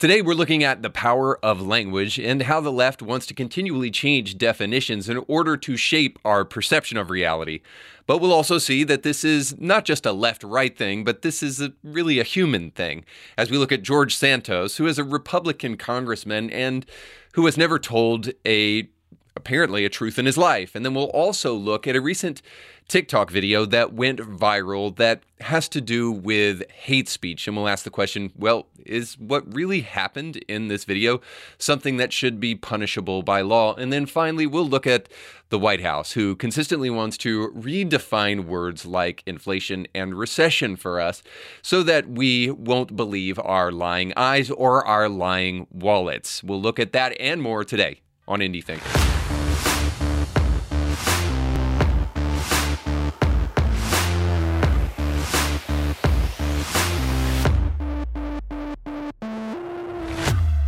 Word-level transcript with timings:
Today, 0.00 0.22
we're 0.22 0.32
looking 0.32 0.64
at 0.64 0.80
the 0.80 0.88
power 0.88 1.38
of 1.44 1.60
language 1.60 2.18
and 2.18 2.44
how 2.44 2.62
the 2.62 2.72
left 2.72 3.02
wants 3.02 3.26
to 3.26 3.34
continually 3.34 3.90
change 3.90 4.38
definitions 4.38 5.10
in 5.10 5.22
order 5.28 5.58
to 5.58 5.76
shape 5.76 6.18
our 6.24 6.42
perception 6.42 6.96
of 6.96 7.10
reality. 7.10 7.60
But 8.06 8.16
we'll 8.16 8.32
also 8.32 8.56
see 8.56 8.82
that 8.84 9.02
this 9.02 9.24
is 9.24 9.60
not 9.60 9.84
just 9.84 10.06
a 10.06 10.12
left 10.12 10.42
right 10.42 10.74
thing, 10.74 11.04
but 11.04 11.20
this 11.20 11.42
is 11.42 11.60
a, 11.60 11.74
really 11.84 12.18
a 12.18 12.24
human 12.24 12.70
thing. 12.70 13.04
As 13.36 13.50
we 13.50 13.58
look 13.58 13.72
at 13.72 13.82
George 13.82 14.16
Santos, 14.16 14.78
who 14.78 14.86
is 14.86 14.98
a 14.98 15.04
Republican 15.04 15.76
congressman 15.76 16.48
and 16.48 16.86
who 17.34 17.44
has 17.44 17.58
never 17.58 17.78
told 17.78 18.30
a 18.46 18.88
apparently 19.36 19.84
a 19.84 19.88
truth 19.88 20.18
in 20.18 20.26
his 20.26 20.38
life. 20.38 20.74
And 20.74 20.84
then 20.84 20.94
we'll 20.94 21.04
also 21.04 21.54
look 21.54 21.86
at 21.86 21.96
a 21.96 22.00
recent 22.00 22.42
TikTok 22.90 23.30
video 23.30 23.64
that 23.66 23.92
went 23.92 24.18
viral 24.18 24.94
that 24.96 25.22
has 25.40 25.68
to 25.68 25.80
do 25.80 26.10
with 26.10 26.68
hate 26.72 27.08
speech. 27.08 27.46
And 27.46 27.56
we'll 27.56 27.68
ask 27.68 27.84
the 27.84 27.90
question 27.90 28.32
well, 28.36 28.66
is 28.84 29.16
what 29.18 29.54
really 29.54 29.82
happened 29.82 30.38
in 30.48 30.66
this 30.66 30.84
video 30.84 31.20
something 31.56 31.98
that 31.98 32.12
should 32.12 32.40
be 32.40 32.56
punishable 32.56 33.22
by 33.22 33.42
law? 33.42 33.74
And 33.76 33.92
then 33.92 34.06
finally, 34.06 34.46
we'll 34.46 34.68
look 34.68 34.88
at 34.88 35.08
the 35.50 35.58
White 35.58 35.82
House, 35.82 36.12
who 36.12 36.34
consistently 36.34 36.90
wants 36.90 37.16
to 37.18 37.48
redefine 37.50 38.46
words 38.46 38.84
like 38.84 39.22
inflation 39.24 39.86
and 39.94 40.16
recession 40.16 40.74
for 40.74 41.00
us 41.00 41.22
so 41.62 41.84
that 41.84 42.08
we 42.08 42.50
won't 42.50 42.96
believe 42.96 43.38
our 43.38 43.70
lying 43.70 44.12
eyes 44.16 44.50
or 44.50 44.84
our 44.84 45.08
lying 45.08 45.68
wallets. 45.70 46.42
We'll 46.42 46.60
look 46.60 46.80
at 46.80 46.92
that 46.92 47.16
and 47.20 47.40
more 47.40 47.64
today 47.64 48.00
on 48.26 48.40
Indie 48.40 48.64
Thinker. 48.64 49.19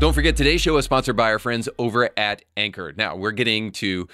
Don't 0.03 0.15
forget, 0.15 0.35
today's 0.35 0.61
show 0.61 0.77
is 0.79 0.85
sponsored 0.85 1.17
by 1.17 1.31
our 1.31 1.39
friends 1.39 1.69
over 1.79 2.11
at 2.17 2.43
Anchor. 2.57 2.93
Now, 2.97 3.15
we're 3.15 3.31
getting 3.31 3.71
to 3.75 4.09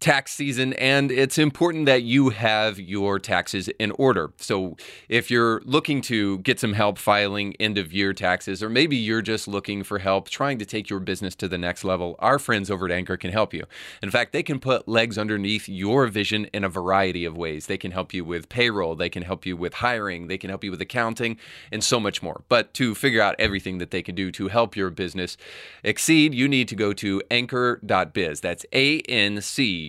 tax 0.00 0.32
season, 0.32 0.74
and 0.74 1.10
it's 1.10 1.38
important 1.38 1.86
that 1.86 2.02
you 2.02 2.28
have 2.30 2.78
your 2.78 3.18
taxes 3.18 3.68
in 3.78 3.90
order. 3.92 4.32
So, 4.36 4.76
if 5.08 5.30
you're 5.30 5.62
looking 5.64 6.02
to 6.02 6.38
get 6.38 6.60
some 6.60 6.74
help 6.74 6.98
filing 6.98 7.54
end 7.58 7.78
of 7.78 7.92
year 7.92 8.12
taxes, 8.12 8.62
or 8.62 8.68
maybe 8.68 8.96
you're 8.96 9.22
just 9.22 9.48
looking 9.48 9.82
for 9.82 9.98
help 9.98 10.28
trying 10.28 10.58
to 10.58 10.66
take 10.66 10.90
your 10.90 11.00
business 11.00 11.34
to 11.36 11.48
the 11.48 11.56
next 11.56 11.82
level, 11.82 12.16
our 12.18 12.38
friends 12.38 12.70
over 12.70 12.86
at 12.86 12.92
Anchor 12.92 13.16
can 13.16 13.32
help 13.32 13.54
you. 13.54 13.64
In 14.02 14.10
fact, 14.10 14.32
they 14.32 14.42
can 14.42 14.60
put 14.60 14.86
legs 14.86 15.16
underneath 15.16 15.68
your 15.68 16.06
vision 16.08 16.44
in 16.52 16.62
a 16.62 16.68
variety 16.68 17.24
of 17.24 17.36
ways. 17.36 17.66
They 17.66 17.78
can 17.78 17.92
help 17.92 18.12
you 18.12 18.24
with 18.24 18.48
payroll, 18.48 18.96
they 18.96 19.08
can 19.08 19.22
help 19.22 19.46
you 19.46 19.56
with 19.56 19.74
hiring, 19.74 20.26
they 20.26 20.38
can 20.38 20.50
help 20.50 20.62
you 20.62 20.70
with 20.70 20.80
accounting, 20.80 21.38
and 21.72 21.82
so 21.82 21.98
much 21.98 22.22
more. 22.22 22.42
But 22.48 22.74
to 22.74 22.94
figure 22.94 23.22
out 23.22 23.34
everything 23.38 23.78
that 23.78 23.90
they 23.90 24.02
can 24.02 24.14
do 24.14 24.30
to 24.32 24.48
help 24.48 24.76
your 24.76 24.90
business 24.90 25.38
exceed, 25.82 26.34
you 26.34 26.48
need 26.48 26.68
to 26.68 26.76
go 26.76 26.92
to 26.92 27.22
anchor.biz. 27.30 28.40
That's 28.40 28.66
A 28.74 29.00
N 29.00 29.40
C 29.40 29.85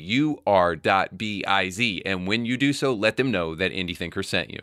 ur.biz. 0.48 1.80
And 2.06 2.28
when 2.28 2.46
you 2.46 2.58
do 2.58 2.74
so, 2.74 2.94
let 2.94 3.18
them 3.18 3.32
know 3.32 3.56
that 3.56 3.72
Indie 3.72 3.98
Thinker 3.98 4.24
sent 4.24 4.52
you. 4.52 4.62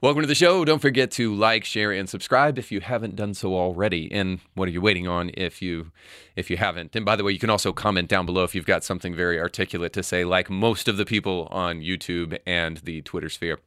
Welcome 0.00 0.22
to 0.22 0.28
the 0.28 0.36
show. 0.36 0.64
Don't 0.64 0.78
forget 0.78 1.10
to 1.12 1.34
like, 1.34 1.64
share, 1.64 1.90
and 1.90 2.08
subscribe 2.08 2.56
if 2.56 2.70
you 2.70 2.80
haven't 2.80 3.16
done 3.16 3.34
so 3.34 3.56
already. 3.56 4.08
And 4.12 4.38
what 4.54 4.68
are 4.68 4.70
you 4.70 4.80
waiting 4.80 5.08
on 5.08 5.32
if 5.34 5.60
you 5.60 5.90
if 6.36 6.50
you 6.50 6.56
haven't? 6.56 6.94
And 6.94 7.04
by 7.04 7.16
the 7.16 7.24
way, 7.24 7.32
you 7.32 7.40
can 7.40 7.50
also 7.50 7.72
comment 7.72 8.08
down 8.08 8.24
below 8.24 8.44
if 8.44 8.54
you've 8.54 8.64
got 8.64 8.84
something 8.84 9.12
very 9.12 9.40
articulate 9.40 9.92
to 9.94 10.04
say, 10.04 10.24
like 10.24 10.50
most 10.50 10.86
of 10.86 10.98
the 10.98 11.04
people 11.04 11.48
on 11.50 11.80
YouTube 11.80 12.38
and 12.46 12.76
the 12.76 13.02
Twitter 13.02 13.28
sphere. 13.28 13.58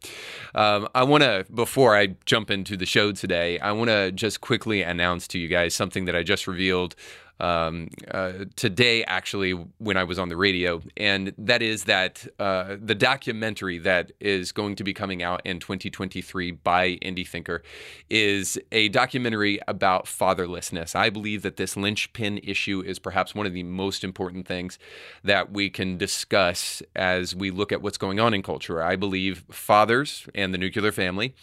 Um, 0.56 0.88
I 0.96 1.04
want 1.04 1.24
to 1.24 1.46
before 1.54 1.98
I 1.98 2.16
jump 2.24 2.50
into 2.50 2.78
the 2.78 2.86
show 2.86 3.12
today, 3.12 3.60
I 3.60 3.74
want 3.74 3.90
to 3.90 4.14
just 4.14 4.40
quickly 4.40 4.84
announce 4.84 5.28
to 5.30 5.38
you 5.38 5.50
guys 5.50 5.74
something 5.74 6.06
that 6.06 6.16
I 6.16 6.24
just 6.24 6.48
revealed 6.48 6.96
um, 7.42 7.90
uh, 8.12 8.46
today, 8.56 9.04
actually, 9.06 9.52
when 9.80 9.98
I 9.98 10.04
was 10.04 10.20
on 10.20 10.30
the 10.30 10.38
radio, 10.38 10.82
and 10.96 11.34
that 11.40 11.64
is 11.64 11.86
that 11.86 12.28
uh, 12.40 12.78
the 12.80 12.94
documentary 12.94 13.80
that 13.80 14.12
is 14.20 14.52
going 14.52 14.76
to 14.76 14.84
be 14.84 14.94
coming 14.94 15.24
out 15.24 15.42
in 15.44 15.60
2023 15.60 16.52
by 16.52 16.98
Indie 16.98 17.28
Thinker 17.28 17.64
is 18.12 18.60
a 18.72 18.90
documentary 18.90 19.60
about 19.68 20.06
fatherlessness. 20.06 20.96
I 20.96 21.10
believe 21.10 21.42
that 21.42 21.58
this 21.58 21.76
linchpin 21.76 22.38
issue 22.44 22.84
is 22.86 23.00
perhaps 23.00 23.34
one 23.34 23.48
of 23.48 23.54
the 23.54 23.64
most 23.64 24.04
important 24.04 24.48
things 24.48 24.78
that 25.24 25.52
we 25.52 25.72
can 25.72 25.98
discuss 25.98 26.84
as 26.96 27.36
we 27.36 27.50
look 27.50 27.72
at 27.72 27.82
what's 27.82 27.98
going 27.98 28.20
on 28.20 28.36
in 28.36 28.44
culture. 28.44 28.84
I 28.84 28.96
believe 28.96 29.46
fathers 29.50 30.28
and 30.36 30.54
the 30.54 30.60
nuclear 30.60 30.92
family 30.92 31.34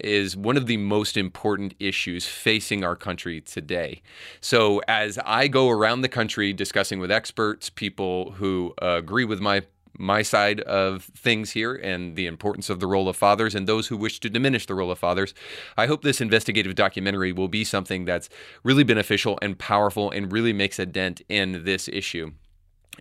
is 0.00 0.36
one 0.36 0.56
of 0.56 0.66
the 0.66 0.76
most 0.76 1.16
important 1.16 1.74
issues 1.78 2.26
facing 2.26 2.84
our 2.84 2.96
country 2.96 3.40
today. 3.40 4.02
So, 4.40 4.80
as 4.88 5.18
I 5.24 5.48
go 5.48 5.70
around 5.70 6.00
the 6.00 6.08
country 6.08 6.52
discussing 6.52 6.98
with 6.98 7.10
experts, 7.10 7.70
people 7.70 8.32
who 8.32 8.74
uh, 8.82 8.96
agree 8.98 9.24
with 9.24 9.40
my 9.40 9.62
my 9.96 10.22
side 10.22 10.60
of 10.62 11.04
things 11.04 11.52
here 11.52 11.74
and 11.74 12.16
the 12.16 12.26
importance 12.26 12.68
of 12.68 12.80
the 12.80 12.86
role 12.86 13.08
of 13.08 13.16
fathers 13.16 13.54
and 13.54 13.66
those 13.66 13.86
who 13.86 13.96
wish 13.96 14.20
to 14.20 14.30
diminish 14.30 14.66
the 14.66 14.74
role 14.74 14.90
of 14.90 14.98
fathers. 14.98 15.34
I 15.76 15.86
hope 15.86 16.02
this 16.02 16.20
investigative 16.20 16.74
documentary 16.74 17.32
will 17.32 17.48
be 17.48 17.64
something 17.64 18.04
that's 18.04 18.28
really 18.62 18.84
beneficial 18.84 19.38
and 19.40 19.58
powerful 19.58 20.10
and 20.10 20.32
really 20.32 20.52
makes 20.52 20.78
a 20.78 20.86
dent 20.86 21.22
in 21.28 21.64
this 21.64 21.88
issue. 21.88 22.32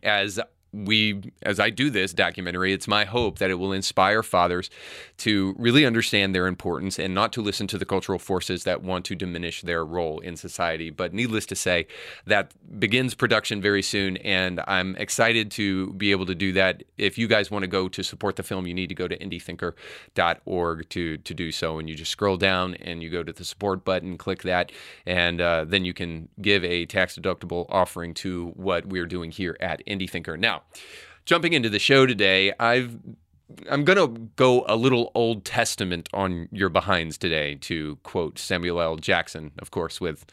As 0.01 0.39
we 0.73 1.31
as 1.43 1.59
I 1.59 1.69
do 1.69 1.89
this 1.89 2.13
documentary, 2.13 2.73
it's 2.73 2.87
my 2.87 3.05
hope 3.05 3.37
that 3.39 3.51
it 3.51 3.55
will 3.55 3.71
inspire 3.71 4.23
fathers 4.23 4.69
to 5.17 5.55
really 5.57 5.85
understand 5.85 6.33
their 6.33 6.47
importance 6.47 6.97
and 6.97 7.13
not 7.13 7.31
to 7.33 7.41
listen 7.41 7.67
to 7.67 7.77
the 7.77 7.85
cultural 7.85 8.17
forces 8.17 8.63
that 8.63 8.81
want 8.81 9.05
to 9.05 9.15
diminish 9.15 9.61
their 9.61 9.85
role 9.85 10.19
in 10.19 10.35
society. 10.35 10.89
But 10.89 11.13
needless 11.13 11.45
to 11.47 11.55
say, 11.55 11.87
that 12.25 12.53
begins 12.79 13.13
production 13.13 13.61
very 13.61 13.83
soon, 13.83 14.17
and 14.17 14.61
I'm 14.67 14.95
excited 14.95 15.51
to 15.51 15.93
be 15.93 16.11
able 16.11 16.25
to 16.25 16.35
do 16.35 16.51
that. 16.53 16.83
If 16.97 17.17
you 17.17 17.27
guys 17.27 17.51
want 17.51 17.63
to 17.63 17.67
go 17.67 17.87
to 17.87 18.03
support 18.03 18.35
the 18.35 18.43
film, 18.43 18.65
you 18.65 18.73
need 18.73 18.89
to 18.89 18.95
go 18.95 19.07
to 19.07 19.17
indiethinker.org 19.17 20.89
to 20.89 21.17
to 21.17 21.33
do 21.33 21.51
so, 21.51 21.77
and 21.77 21.87
you 21.87 21.95
just 21.95 22.11
scroll 22.11 22.37
down 22.37 22.73
and 22.75 23.03
you 23.03 23.09
go 23.09 23.21
to 23.21 23.31
the 23.31 23.45
support 23.45 23.85
button, 23.85 24.17
click 24.17 24.41
that, 24.43 24.71
and 25.05 25.39
uh, 25.39 25.65
then 25.65 25.85
you 25.85 25.93
can 25.93 26.29
give 26.41 26.63
a 26.63 26.85
tax 26.87 27.17
deductible 27.17 27.67
offering 27.69 28.13
to 28.15 28.47
what 28.55 28.87
we're 28.87 29.05
doing 29.05 29.31
here 29.31 29.55
at 29.59 29.85
Indie 29.85 30.09
Thinker. 30.09 30.35
Now 30.37 30.62
jumping 31.25 31.53
into 31.53 31.69
the 31.69 31.79
show 31.79 32.05
today, 32.05 32.53
I've 32.59 32.97
I'm 33.69 33.83
going 33.83 33.97
to 33.97 34.19
go 34.35 34.65
a 34.67 34.75
little 34.75 35.11
Old 35.13 35.45
Testament 35.45 36.09
on 36.13 36.47
your 36.51 36.69
behinds 36.69 37.17
today, 37.17 37.55
to 37.61 37.97
quote 37.97 38.39
Samuel 38.39 38.81
L. 38.81 38.95
Jackson, 38.95 39.51
of 39.59 39.69
course, 39.69 40.01
with 40.01 40.25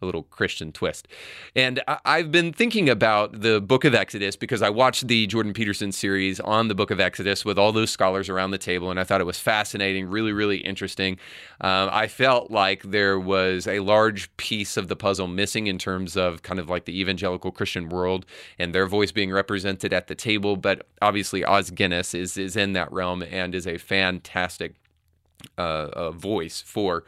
a 0.00 0.06
little 0.06 0.22
Christian 0.24 0.72
twist. 0.72 1.08
And 1.56 1.80
I've 2.04 2.30
been 2.30 2.52
thinking 2.52 2.88
about 2.88 3.40
the 3.40 3.60
book 3.60 3.84
of 3.84 3.94
Exodus 3.94 4.36
because 4.36 4.62
I 4.62 4.70
watched 4.70 5.08
the 5.08 5.26
Jordan 5.26 5.52
Peterson 5.52 5.92
series 5.92 6.40
on 6.40 6.68
the 6.68 6.74
book 6.74 6.90
of 6.90 7.00
Exodus 7.00 7.44
with 7.44 7.58
all 7.58 7.72
those 7.72 7.90
scholars 7.90 8.28
around 8.28 8.50
the 8.50 8.58
table, 8.58 8.90
and 8.90 9.00
I 9.00 9.04
thought 9.04 9.20
it 9.20 9.24
was 9.24 9.38
fascinating, 9.38 10.06
really, 10.06 10.32
really 10.32 10.58
interesting. 10.58 11.18
Uh, 11.60 11.88
I 11.90 12.06
felt 12.06 12.50
like 12.50 12.82
there 12.82 13.18
was 13.18 13.66
a 13.66 13.80
large 13.80 14.34
piece 14.36 14.76
of 14.76 14.88
the 14.88 14.96
puzzle 14.96 15.26
missing 15.26 15.66
in 15.66 15.78
terms 15.78 16.16
of 16.16 16.42
kind 16.42 16.60
of 16.60 16.68
like 16.68 16.84
the 16.84 17.00
evangelical 17.00 17.50
Christian 17.50 17.88
world 17.88 18.26
and 18.58 18.74
their 18.74 18.86
voice 18.86 19.12
being 19.12 19.32
represented 19.32 19.92
at 19.92 20.06
the 20.06 20.14
table. 20.14 20.56
But 20.56 20.86
obviously, 21.02 21.44
Os 21.44 21.70
Guinness 21.70 22.14
is, 22.14 22.36
is 22.36 22.56
in 22.56 22.72
that 22.74 22.92
realm 22.92 23.22
and 23.22 23.54
is 23.54 23.66
a 23.66 23.78
fantastic 23.78 24.74
uh, 25.56 25.88
uh, 25.92 26.10
voice 26.10 26.60
for 26.60 27.04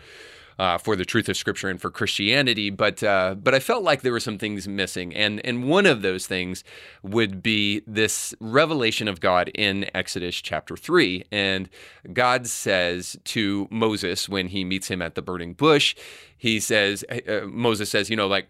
uh, 0.60 0.76
for 0.76 0.94
the 0.94 1.06
truth 1.06 1.26
of 1.30 1.38
Scripture 1.38 1.70
and 1.70 1.80
for 1.80 1.90
Christianity. 1.90 2.68
But 2.68 3.02
uh, 3.02 3.34
but 3.34 3.54
I 3.54 3.60
felt 3.60 3.82
like 3.82 4.02
there 4.02 4.12
were 4.12 4.20
some 4.20 4.36
things 4.36 4.68
missing, 4.68 5.14
and 5.14 5.40
and 5.44 5.64
one 5.64 5.86
of 5.86 6.02
those 6.02 6.26
things 6.26 6.64
would 7.02 7.42
be 7.42 7.80
this 7.86 8.34
revelation 8.40 9.08
of 9.08 9.20
God 9.20 9.50
in 9.54 9.90
Exodus 9.94 10.36
chapter 10.36 10.76
three, 10.76 11.24
and 11.32 11.70
God 12.12 12.46
says 12.46 13.16
to 13.24 13.68
Moses 13.70 14.28
when 14.28 14.48
he 14.48 14.62
meets 14.62 14.88
him 14.88 15.00
at 15.00 15.14
the 15.14 15.22
burning 15.22 15.54
bush, 15.54 15.96
he 16.36 16.60
says 16.60 17.06
uh, 17.10 17.46
Moses 17.46 17.88
says, 17.88 18.10
you 18.10 18.16
know, 18.16 18.26
like 18.26 18.48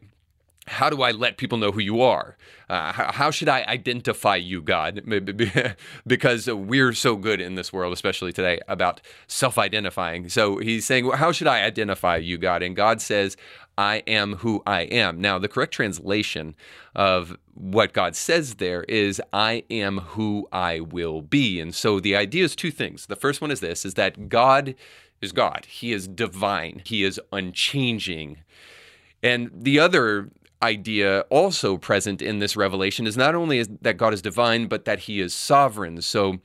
how 0.66 0.90
do 0.90 1.02
I 1.02 1.10
let 1.10 1.36
people 1.36 1.58
know 1.58 1.72
who 1.72 1.80
you 1.80 2.00
are? 2.02 2.36
Uh, 2.68 2.92
how, 2.92 3.10
how, 3.12 3.30
should 3.30 3.48
I 3.48 3.64
identify 3.64 4.36
you, 4.36 4.62
God? 4.62 5.02
because 6.06 6.46
we're 6.46 6.92
so 6.92 7.16
good 7.16 7.40
in 7.40 7.56
this 7.56 7.72
world, 7.72 7.92
especially 7.92 8.32
today, 8.32 8.60
about 8.68 9.00
self 9.26 9.58
identifying. 9.58 10.28
So 10.28 10.58
he's 10.58 10.84
saying, 10.84 11.06
well, 11.06 11.16
How 11.16 11.32
should 11.32 11.48
I 11.48 11.62
identify 11.62 12.16
you, 12.16 12.38
God? 12.38 12.62
And 12.62 12.76
God 12.76 13.00
says, 13.00 13.36
I 13.76 14.02
am 14.06 14.36
who 14.36 14.62
I 14.66 14.82
am. 14.82 15.20
Now, 15.20 15.38
the 15.38 15.48
correct 15.48 15.72
translation 15.72 16.54
of 16.94 17.36
what 17.54 17.92
God 17.92 18.14
says 18.14 18.56
there 18.56 18.84
is, 18.84 19.22
I 19.32 19.64
am 19.70 19.98
who 19.98 20.46
I 20.52 20.80
will 20.80 21.22
be. 21.22 21.60
And 21.60 21.74
so 21.74 21.98
the 21.98 22.14
idea 22.14 22.44
is 22.44 22.54
two 22.54 22.70
things. 22.70 23.06
The 23.06 23.16
first 23.16 23.40
one 23.40 23.50
is 23.50 23.60
this 23.60 23.84
is 23.84 23.94
that 23.94 24.28
God 24.28 24.74
is 25.20 25.32
God, 25.32 25.66
He 25.66 25.92
is 25.92 26.06
divine, 26.06 26.82
He 26.84 27.04
is 27.04 27.20
unchanging. 27.32 28.38
And 29.22 29.50
the 29.52 29.78
other 29.78 30.30
idea 30.62 31.20
also 31.30 31.76
present 31.76 32.20
in 32.20 32.38
this 32.38 32.56
revelation 32.56 33.06
is 33.06 33.16
not 33.16 33.34
only 33.34 33.62
that 33.62 33.96
God 33.96 34.12
is 34.12 34.22
divine, 34.22 34.66
but 34.66 34.84
that 34.84 35.00
he 35.00 35.20
is 35.20 35.32
sovereign. 35.32 36.02
So 36.02 36.38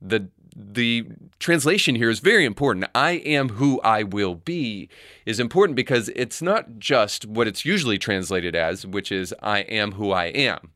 the 0.00 0.28
the 0.56 1.06
translation 1.38 1.94
here 1.94 2.10
is 2.10 2.18
very 2.18 2.44
important. 2.44 2.84
I 2.94 3.12
am 3.12 3.50
who 3.50 3.80
I 3.82 4.02
will 4.02 4.34
be 4.34 4.88
is 5.24 5.38
important 5.38 5.76
because 5.76 6.08
it's 6.10 6.42
not 6.42 6.78
just 6.78 7.24
what 7.24 7.46
it's 7.46 7.64
usually 7.64 7.98
translated 7.98 8.56
as, 8.56 8.84
which 8.84 9.12
is 9.12 9.32
I 9.42 9.60
am 9.60 9.92
who 9.92 10.10
I 10.10 10.26
am. 10.26 10.70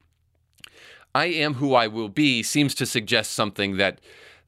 I 1.14 1.26
am 1.26 1.54
who 1.54 1.74
I 1.74 1.86
will 1.86 2.08
be 2.08 2.42
seems 2.42 2.74
to 2.76 2.86
suggest 2.86 3.32
something 3.32 3.76
that 3.76 4.00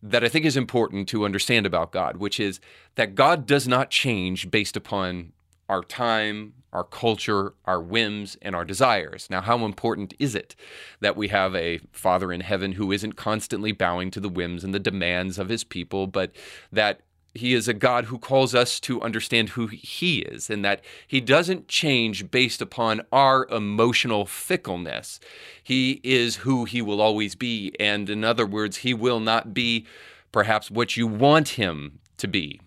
that 0.02 0.22
I 0.22 0.28
think 0.28 0.44
is 0.44 0.56
important 0.56 1.08
to 1.08 1.25
understand 1.25 1.66
about 1.66 1.90
God, 1.90 2.19
which 2.19 2.38
is 2.38 2.60
that 2.94 3.14
God 3.14 3.46
does 3.46 3.66
not 3.66 3.90
change 3.90 4.50
based 4.50 4.76
upon 4.76 5.32
our 5.69 5.82
time, 5.82 6.52
our 6.76 6.84
culture, 6.84 7.55
our 7.64 7.81
whims, 7.81 8.37
and 8.43 8.55
our 8.55 8.64
desires. 8.64 9.28
Now, 9.31 9.40
how 9.40 9.64
important 9.64 10.12
is 10.19 10.34
it 10.34 10.55
that 11.00 11.17
we 11.17 11.28
have 11.28 11.56
a 11.56 11.81
Father 11.90 12.31
in 12.31 12.43
heaven 12.43 12.73
who 12.73 12.93
isn't 12.93 13.14
constantly 13.14 13.73
bowing 13.73 14.11
to 14.11 14.20
the 14.20 14.28
whims 14.28 14.62
and 14.62 14.75
the 14.75 14.78
demands 14.78 15.38
of 15.38 15.49
his 15.49 15.64
people, 15.64 16.06
but 16.06 16.32
that 16.70 17.00
he 17.32 17.55
is 17.55 17.67
a 17.67 17.73
God 17.73 18.06
who 18.06 18.19
calls 18.19 18.55
us 18.55 18.78
to 18.81 19.00
understand 19.00 19.50
who 19.50 19.69
he 19.69 20.19
is 20.19 20.50
and 20.50 20.62
that 20.67 20.84
he 21.06 21.19
doesn't 21.19 21.67
change 21.67 22.31
based 22.31 22.61
upon 22.61 23.00
our 23.11 23.46
emotional 23.49 24.26
fickleness. 24.26 25.19
He 25.62 26.00
is 26.02 26.37
who 26.37 26.67
he 26.67 26.82
will 26.82 27.00
always 27.00 27.34
be. 27.34 27.72
And 27.81 28.11
in 28.11 28.22
other 28.22 28.46
words, 28.46 28.79
he 28.79 28.93
will 28.93 29.20
not 29.20 29.55
be 29.55 29.87
perhaps 30.31 30.70
what 30.70 30.99
you 30.99 31.06
want 31.06 31.50
him 31.50 32.00
to 32.19 32.29
be. 32.29 32.61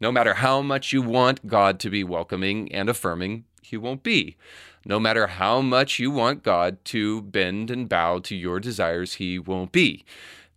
No 0.00 0.10
matter 0.10 0.34
how 0.34 0.62
much 0.62 0.92
you 0.92 1.00
want 1.00 1.46
God 1.46 1.78
to 1.78 1.90
be 1.90 2.02
welcoming 2.02 2.72
and 2.72 2.88
affirming, 2.88 3.44
He 3.62 3.76
won't 3.76 4.02
be. 4.02 4.36
No 4.84 4.98
matter 4.98 5.28
how 5.28 5.60
much 5.60 5.98
you 5.98 6.10
want 6.10 6.42
God 6.42 6.84
to 6.86 7.22
bend 7.22 7.70
and 7.70 7.88
bow 7.88 8.18
to 8.20 8.34
your 8.34 8.60
desires, 8.60 9.14
He 9.14 9.38
won't 9.38 9.72
be. 9.72 10.04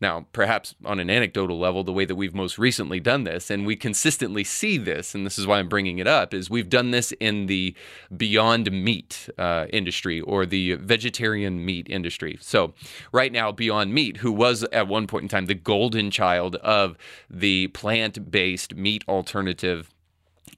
Now, 0.02 0.26
perhaps 0.34 0.76
on 0.84 1.00
an 1.00 1.10
anecdotal 1.10 1.58
level, 1.58 1.84
the 1.84 1.94
way 1.94 2.04
that 2.04 2.16
we've 2.16 2.36
most 2.36 2.58
recently 2.58 3.00
done 3.00 3.24
this, 3.24 3.50
and 3.50 3.66
we 3.66 3.78
consistently 3.78 4.44
see 4.44 4.78
this, 4.78 5.16
and 5.16 5.26
this 5.26 5.40
is 5.40 5.48
why 5.48 5.60
I'm 5.60 5.70
bringing 5.70 6.00
it 6.00 6.08
up, 6.08 6.34
is 6.34 6.50
we've 6.50 6.70
done 6.70 6.92
this 6.92 7.14
in 7.14 7.46
the 7.46 7.74
Beyond 8.16 8.72
Meat 8.72 9.30
uh, 9.38 9.68
industry 9.72 10.20
or 10.20 10.46
the 10.46 10.74
vegetarian 10.74 11.64
meat 11.64 11.88
industry. 11.90 12.38
So, 12.42 12.74
right 13.14 13.32
now, 13.32 13.54
Beyond 13.54 13.94
Meat, 13.94 14.18
who 14.18 14.34
was 14.34 14.64
at 14.74 14.90
one 14.90 15.08
point 15.08 15.24
in 15.24 15.30
time 15.30 15.46
the 15.46 15.56
golden 15.56 16.12
child 16.12 16.58
of 16.58 16.98
the 17.30 17.68
plant 17.70 18.30
based 18.30 18.76
meat 18.76 19.06
alternative 19.08 19.95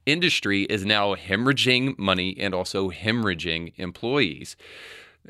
industry, 0.07 0.63
is 0.63 0.85
now 0.85 1.13
hemorrhaging 1.13 1.99
money 1.99 2.35
and 2.39 2.55
also 2.55 2.89
hemorrhaging 2.89 3.73
employees. 3.77 4.55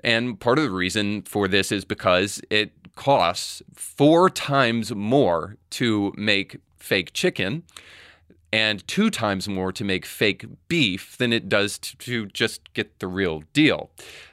And 0.03 0.39
part 0.39 0.59
of 0.59 0.65
the 0.65 0.71
reason 0.71 1.24
for 1.24 1.47
this 1.47 1.71
is 1.71 1.83
because 1.83 2.41
it 2.50 2.71
costs 2.95 3.62
four 3.74 4.29
times 4.29 4.94
more 4.94 5.57
to 5.71 6.13
make 6.15 6.57
fake 6.77 7.12
chicken 7.13 7.63
and 8.53 8.88
two 8.88 9.09
times 9.09 9.47
more 9.47 9.71
to 9.71 9.83
make 9.83 10.06
fake 10.06 10.45
beef 10.68 11.18
than 11.18 11.33
it 11.33 11.50
does 11.50 11.77
to, 11.77 12.25
just 12.27 12.74
get 12.74 13.00
the 13.00 13.07
real 13.07 13.44
deal. 13.53 13.89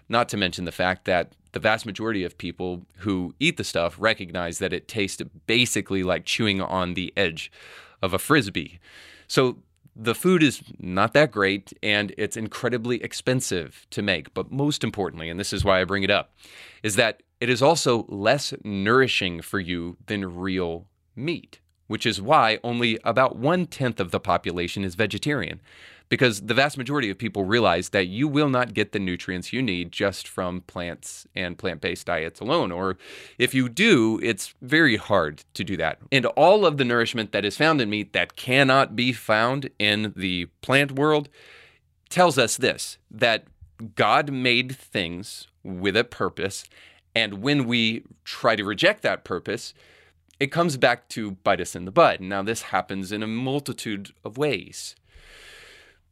Not 0.09 0.29
to 0.31 0.37
mention 0.37 0.65
the 0.65 0.73
fact 0.73 1.05
that 1.07 1.33
the 1.53 1.61
vast 1.61 1.87
majority 1.87 2.25
of 2.25 2.39
people 2.39 2.83
who 2.99 3.35
eat 3.41 3.57
the 3.57 3.65
stuff 3.65 3.97
recognize 3.99 4.59
that 4.59 4.73
it 4.73 4.89
tastes 4.89 5.23
basically 5.47 6.03
like 6.03 6.25
chewing 6.25 6.61
on 6.61 6.95
the 6.95 7.13
edge 7.17 7.51
of 8.03 8.13
a 8.13 8.19
frisbee. 8.19 8.79
So 9.27 9.59
the 9.97 10.15
food 10.15 10.43
is 10.43 10.63
not 10.79 11.13
that 11.15 11.31
great 11.31 11.73
and 11.83 12.15
it's 12.19 12.37
incredibly 12.37 13.03
expensive 13.03 13.87
to 13.91 14.03
make. 14.03 14.35
But 14.35 14.51
most 14.51 14.83
importantly, 14.83 15.29
and 15.29 15.39
this 15.39 15.53
is 15.53 15.65
why 15.65 15.81
I 15.81 15.85
bring 15.85 16.03
it 16.03 16.11
up, 16.11 16.35
is 16.83 16.97
that 16.97 17.23
it 17.41 17.49
is 17.49 17.63
also 17.63 18.07
less 18.09 18.55
nourishing 18.65 19.43
for 19.43 19.61
you 19.61 19.97
than 20.07 20.37
real 20.37 20.87
meat, 21.15 21.61
which 21.87 22.07
is 22.07 22.21
why 22.21 22.59
only 22.65 22.99
about 23.05 23.37
one 23.37 23.67
tenth 23.67 24.01
of 24.01 24.11
the 24.11 24.21
population 24.21 24.85
is 24.85 24.95
vegetarian. 24.95 25.61
Because 26.15 26.43
the 26.43 26.55
vast 26.55 26.79
majority 26.79 27.11
of 27.11 27.19
people 27.19 27.45
realize 27.45 27.91
that 27.91 28.07
you 28.07 28.29
will 28.29 28.49
not 28.49 28.75
get 28.75 28.93
the 28.93 28.99
nutrients 28.99 29.53
you 29.53 29.63
need 29.63 29.93
just 29.93 30.29
from 30.29 30.61
plants 30.63 31.27
and 31.35 31.59
plant 31.59 31.81
based 31.81 32.07
diets 32.07 32.41
alone. 32.41 32.73
Or 32.73 32.97
if 33.39 33.55
you 33.55 33.69
do, 33.69 34.21
it's 34.23 34.55
very 34.63 34.97
hard 34.97 35.45
to 35.55 35.65
do 35.65 35.77
that. 35.77 35.99
And 36.13 36.27
all 36.27 36.65
of 36.67 36.77
the 36.77 36.85
nourishment 36.85 37.33
that 37.33 37.45
is 37.45 37.57
found 37.57 37.81
in 37.81 37.91
meat 37.91 38.13
that 38.13 38.37
cannot 38.37 38.95
be 38.95 39.13
found 39.13 39.71
in 39.79 40.13
the 40.17 40.47
plant 40.63 40.93
world 40.93 41.29
tells 42.09 42.39
us 42.39 42.57
this 42.57 42.99
that 43.11 43.47
God 43.97 44.31
made 44.31 44.77
things 44.77 45.49
with 45.63 45.97
a 45.97 46.05
purpose 46.05 46.65
and 47.15 47.43
when 47.43 47.67
we 47.67 48.05
try 48.25 48.57
to 48.57 48.65
reject 48.65 49.03
that 49.03 49.25
purpose, 49.25 49.73
it 50.41 50.49
comes 50.49 50.77
back 50.77 51.09
to 51.11 51.33
bite 51.33 51.61
us 51.61 51.77
in 51.77 51.85
the 51.85 51.93
butt. 51.93 52.21
Now, 52.21 52.43
this 52.43 52.63
happens 52.63 53.13
in 53.13 53.23
a 53.23 53.27
multitude 53.27 54.13
of 54.25 54.37
ways. 54.37 54.97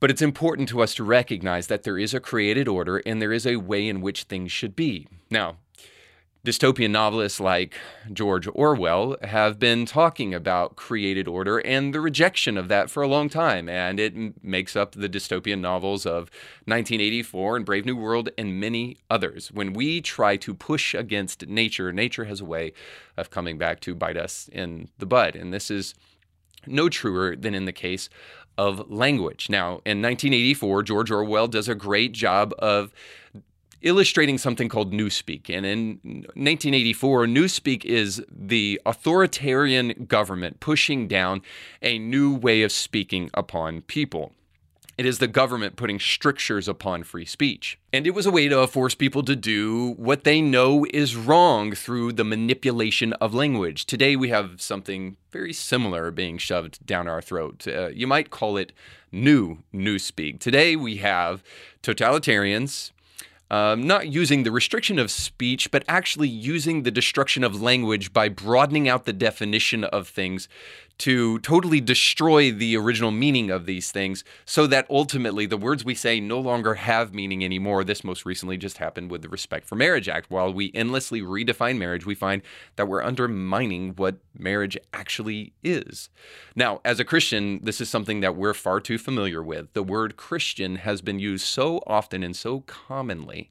But 0.03 0.11
it's 0.11 0.21
important 0.21 0.69
to 0.71 0.83
us 0.83 0.97
to 0.97 1.05
recognize 1.05 1.69
that 1.69 1.85
there 1.85 1.97
is 1.97 2.13
a 2.13 2.19
created 2.19 2.67
order 2.67 2.99
and 3.07 3.23
there 3.23 3.33
is 3.33 3.47
a 3.47 3.55
way 3.55 3.89
in 3.89 4.01
which 4.01 4.25
things 4.25 4.51
should 4.51 4.75
be. 4.75 5.07
Now, 5.31 5.59
Dystopian 6.45 6.91
novelists 6.91 7.39
like 7.39 7.77
George 8.13 8.49
Orwell 8.53 9.17
have 9.23 9.61
been 9.61 9.87
talking 9.87 10.35
about 10.35 10.75
created 10.75 11.29
order 11.29 11.61
and 11.61 11.95
the 11.95 12.01
rejection 12.01 12.59
of 12.59 12.67
that 12.67 12.91
for 12.91 13.05
a 13.05 13.07
long 13.07 13.29
time, 13.29 13.69
and 13.69 14.01
it 14.01 14.43
makes 14.43 14.75
up 14.75 14.91
the 14.91 15.09
dystopian 15.09 15.61
novels 15.61 16.05
of 16.05 16.33
1984 16.65 17.59
and 17.59 17.65
Brave 17.65 17.87
New 17.87 17.95
World 17.97 18.29
and 18.37 18.59
many 18.59 18.97
others. 19.09 19.53
When 19.53 19.73
we 19.73 20.01
try 20.01 20.37
to 20.39 20.53
push 20.53 20.95
against 20.95 21.47
nature, 21.47 21.93
nature 21.93 22.25
has 22.25 22.41
a 22.41 22.45
way 22.45 22.73
of 23.17 23.31
coming 23.31 23.57
back 23.57 23.79
to 23.83 23.95
bite 23.95 24.17
us 24.17 24.51
in 24.51 24.89
the 24.99 25.07
butt, 25.07 25.37
and 25.37 25.55
this 25.55 25.71
is 25.71 25.95
no 26.67 26.89
truer 26.89 27.37
than 27.37 27.55
in 27.55 27.65
the 27.65 27.73
case 27.73 28.09
of 28.59 28.91
language. 28.91 29.49
Now, 29.49 29.81
in 29.85 30.03
1984, 30.03 30.83
George 30.83 31.11
Orwell 31.11 31.49
does 31.49 31.69
a 31.69 31.75
great 31.75 32.13
job 32.13 32.55
of 32.59 32.93
illustrating 33.83 34.39
something 34.39 34.69
called 34.69 34.93
Newspeak. 34.93 35.51
And 35.51 35.67
in 35.67 36.01
1984, 36.35 37.27
Newspeak 37.27 37.85
is 37.85 38.23
the 38.31 38.81
authoritarian 38.87 40.07
government 40.07 40.61
pushing 40.61 41.09
down 41.09 41.43
a 41.83 41.99
new 41.99 42.35
way 42.35 42.63
of 42.63 42.73
speaking 42.73 43.31
upon 43.35 43.83
people. 43.83 44.33
It 45.03 45.07
is 45.07 45.19
the 45.19 45.27
government 45.27 45.75
putting 45.75 45.99
strictures 45.99 46.69
upon 46.69 47.03
free 47.03 47.25
speech. 47.25 47.77
And 47.93 48.07
it 48.07 48.13
was 48.13 48.25
a 48.25 48.31
way 48.31 48.47
to 48.47 48.69
force 48.69 48.95
people 48.95 49.25
to 49.25 49.35
do 49.35 49.95
what 49.95 50.23
they 50.23 50.41
know 50.41 50.87
is 50.95 51.17
wrong 51.17 51.73
through 51.73 52.13
the 52.13 52.23
manipulation 52.23 53.13
of 53.15 53.35
language. 53.35 53.85
Today, 53.85 54.15
we 54.15 54.29
have 54.29 54.63
something 54.63 55.17
very 55.33 55.53
similar 55.53 56.13
being 56.13 56.39
shoved 56.39 56.87
down 56.87 57.09
our 57.09 57.21
throat. 57.21 57.67
Uh, 57.67 57.89
you 57.89 58.07
might 58.07 58.31
call 58.31 58.57
it 58.57 58.71
new 59.11 59.65
newspeak. 59.75 60.39
Today, 60.39 60.77
we 60.77 60.99
have 60.99 61.43
totalitarians 61.83 62.93
um, 63.51 63.87
not 63.87 64.09
using 64.09 64.45
the 64.45 64.51
restriction 64.51 64.99
of 64.99 65.11
speech, 65.11 65.71
but 65.71 65.85
actually 65.87 66.29
using 66.29 66.85
the 66.85 66.91
destruction 66.91 67.45
of 67.45 67.61
language 67.61 68.13
by 68.13 68.31
broadening 68.31 68.89
out 68.89 69.05
the 69.05 69.13
definition 69.13 69.83
of 69.85 70.09
things 70.09 70.49
to 70.99 71.39
totally 71.41 71.81
destroy 71.81 72.53
the 72.53 72.77
original 72.77 73.11
meaning 73.11 73.51
of 73.51 73.67
these 73.67 73.91
things 73.91 74.25
so 74.45 74.67
that 74.67 74.87
ultimately 74.89 75.47
the 75.47 75.57
words 75.57 75.85
we 75.85 75.95
say 75.95 76.21
no 76.21 76.39
longer 76.39 76.75
have 76.75 77.15
meaning 77.15 77.45
anymore. 77.45 77.85
This 77.85 78.05
most 78.05 78.25
recently 78.25 78.57
just 78.57 78.79
happened 78.79 79.11
with 79.11 79.23
the 79.23 79.29
Respect 79.29 79.67
for 79.67 79.77
Marriage 79.77 80.09
Act. 80.09 80.31
While 80.31 80.53
we 80.53 80.71
endlessly 80.75 81.21
redefine 81.21 81.79
marriage, 81.79 82.07
we 82.07 82.15
find 82.15 82.43
that 82.77 82.89
we're 82.89 83.03
undermining 83.03 83.95
what 83.97 84.17
marriage 84.39 84.77
actually 84.93 85.53
is. 85.63 86.09
Now, 86.55 86.81
as 86.85 87.01
a 87.01 87.05
Christian, 87.05 87.61
this 87.63 87.81
is 87.81 87.89
something 87.89 88.21
that 88.21 88.37
we're 88.37 88.55
far 88.55 88.81
too 88.81 88.99
familiar 88.99 89.43
with. 89.43 89.73
The 89.73 89.83
word 89.83 90.17
Christian 90.17 90.77
has 90.77 91.01
been 91.01 91.19
used 91.19 91.47
so 91.47 91.83
often 91.87 92.23
and 92.23 92.37
so 92.37 92.61
commonly 92.61 93.51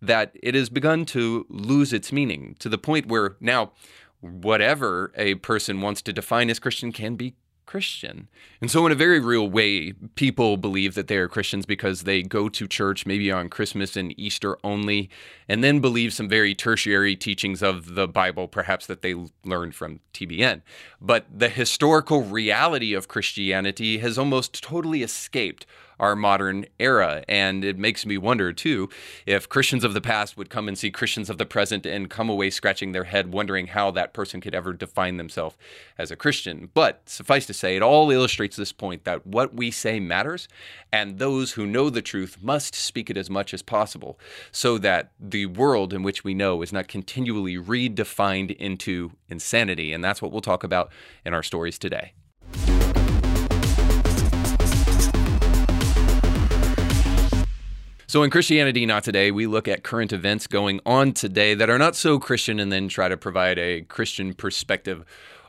that 0.00 0.36
it 0.42 0.54
has 0.54 0.68
begun 0.68 1.04
to 1.06 1.46
lose 1.48 1.92
its 1.92 2.12
meaning 2.12 2.56
to 2.58 2.68
the 2.68 2.78
point 2.78 3.06
where 3.06 3.36
now 3.40 3.72
whatever 4.20 5.12
a 5.16 5.36
person 5.36 5.80
wants 5.80 6.02
to 6.02 6.12
define 6.12 6.50
as 6.50 6.58
Christian 6.58 6.92
can 6.92 7.16
be 7.16 7.34
Christian. 7.68 8.28
And 8.62 8.70
so, 8.70 8.86
in 8.86 8.92
a 8.92 8.94
very 8.94 9.20
real 9.20 9.48
way, 9.48 9.92
people 10.14 10.56
believe 10.56 10.94
that 10.94 11.06
they 11.06 11.18
are 11.18 11.28
Christians 11.28 11.66
because 11.66 12.04
they 12.04 12.22
go 12.22 12.48
to 12.48 12.66
church 12.66 13.04
maybe 13.04 13.30
on 13.30 13.50
Christmas 13.50 13.94
and 13.94 14.18
Easter 14.18 14.56
only, 14.64 15.10
and 15.46 15.62
then 15.62 15.80
believe 15.80 16.14
some 16.14 16.30
very 16.30 16.54
tertiary 16.54 17.14
teachings 17.14 17.62
of 17.62 17.94
the 17.94 18.08
Bible, 18.08 18.48
perhaps 18.48 18.86
that 18.86 19.02
they 19.02 19.14
learned 19.44 19.74
from 19.74 20.00
TBN. 20.14 20.62
But 20.98 21.26
the 21.30 21.50
historical 21.50 22.22
reality 22.22 22.94
of 22.94 23.06
Christianity 23.06 23.98
has 23.98 24.16
almost 24.16 24.62
totally 24.62 25.02
escaped 25.02 25.66
our 25.98 26.16
modern 26.16 26.66
era. 26.78 27.24
And 27.28 27.64
it 27.64 27.78
makes 27.78 28.06
me 28.06 28.18
wonder, 28.18 28.52
too, 28.52 28.88
if 29.26 29.48
Christians 29.48 29.84
of 29.84 29.94
the 29.94 30.00
past 30.00 30.36
would 30.36 30.50
come 30.50 30.68
and 30.68 30.78
see 30.78 30.90
Christians 30.90 31.30
of 31.30 31.38
the 31.38 31.46
present 31.46 31.86
and 31.86 32.10
come 32.10 32.28
away 32.28 32.50
scratching 32.50 32.92
their 32.92 33.04
head, 33.04 33.32
wondering 33.32 33.68
how 33.68 33.90
that 33.92 34.12
person 34.12 34.40
could 34.40 34.54
ever 34.54 34.72
define 34.72 35.16
themselves 35.16 35.56
as 35.96 36.10
a 36.10 36.16
Christian. 36.16 36.70
But 36.74 37.02
suffice 37.08 37.46
to 37.46 37.54
say, 37.54 37.76
it 37.76 37.82
all 37.82 38.10
illustrates 38.10 38.56
this 38.56 38.72
point 38.72 39.04
that 39.04 39.26
what 39.26 39.54
we 39.54 39.70
say 39.70 40.00
matters, 40.00 40.48
and 40.92 41.18
those 41.18 41.52
who 41.52 41.66
know 41.66 41.90
the 41.90 42.02
truth 42.02 42.38
must 42.40 42.74
speak 42.74 43.10
it 43.10 43.16
as 43.16 43.28
much 43.28 43.52
as 43.52 43.62
possible 43.62 44.18
so 44.50 44.78
that 44.78 45.12
the 45.20 45.46
world 45.46 45.92
in 45.92 46.02
which 46.02 46.24
we 46.24 46.34
know 46.34 46.62
is 46.62 46.72
not 46.72 46.88
continually 46.88 47.56
redefined 47.56 48.56
into 48.56 49.12
insanity. 49.28 49.92
And 49.92 50.02
that's 50.02 50.22
what 50.22 50.32
we'll 50.32 50.40
talk 50.40 50.64
about 50.64 50.90
in 51.24 51.34
our 51.34 51.42
stories 51.42 51.78
today. 51.78 52.12
So, 58.10 58.22
in 58.22 58.30
Christianity 58.30 58.86
Not 58.86 59.04
Today, 59.04 59.30
we 59.30 59.46
look 59.46 59.68
at 59.68 59.82
current 59.82 60.14
events 60.14 60.46
going 60.46 60.80
on 60.86 61.12
today 61.12 61.52
that 61.52 61.68
are 61.68 61.76
not 61.76 61.94
so 61.94 62.18
Christian 62.18 62.58
and 62.58 62.72
then 62.72 62.88
try 62.88 63.06
to 63.06 63.18
provide 63.18 63.58
a 63.58 63.82
Christian 63.82 64.32
perspective 64.32 65.04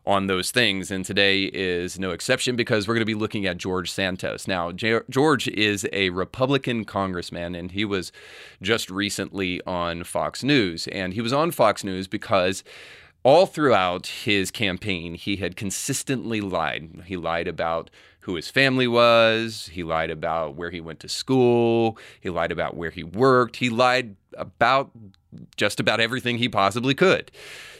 on 0.05 0.27
those 0.27 0.51
things. 0.51 0.91
And 0.91 1.05
today 1.05 1.43
is 1.43 1.97
no 1.97 2.11
exception 2.11 2.57
because 2.57 2.85
we're 2.85 2.95
going 2.95 2.99
to 2.99 3.05
be 3.05 3.15
looking 3.15 3.45
at 3.45 3.59
George 3.59 3.89
Santos. 3.89 4.45
Now, 4.45 4.73
George 4.73 5.47
is 5.47 5.87
a 5.93 6.09
Republican 6.09 6.83
congressman, 6.83 7.55
and 7.55 7.71
he 7.71 7.85
was 7.85 8.11
just 8.61 8.89
recently 8.89 9.61
on 9.65 10.03
Fox 10.03 10.43
News. 10.43 10.89
And 10.89 11.13
he 11.13 11.21
was 11.21 11.31
on 11.31 11.51
Fox 11.51 11.85
News 11.85 12.09
because 12.09 12.65
all 13.23 13.45
throughout 13.45 14.07
his 14.07 14.51
campaign, 14.51 15.15
he 15.15 15.37
had 15.37 15.55
consistently 15.55 16.41
lied. 16.41 17.03
He 17.05 17.15
lied 17.15 17.47
about 17.47 17.89
who 18.29 18.35
his 18.35 18.51
family 18.51 18.87
was. 18.87 19.71
He 19.73 19.83
lied 19.83 20.11
about 20.11 20.53
where 20.53 20.69
he 20.69 20.79
went 20.79 20.99
to 20.99 21.09
school. 21.09 21.97
He 22.21 22.29
lied 22.29 22.51
about 22.51 22.77
where 22.77 22.91
he 22.91 23.03
worked. 23.03 23.55
He 23.55 23.71
lied 23.71 24.15
about 24.37 24.91
just 25.57 25.79
about 25.79 25.99
everything 25.99 26.37
he 26.37 26.47
possibly 26.47 26.93
could. 26.93 27.31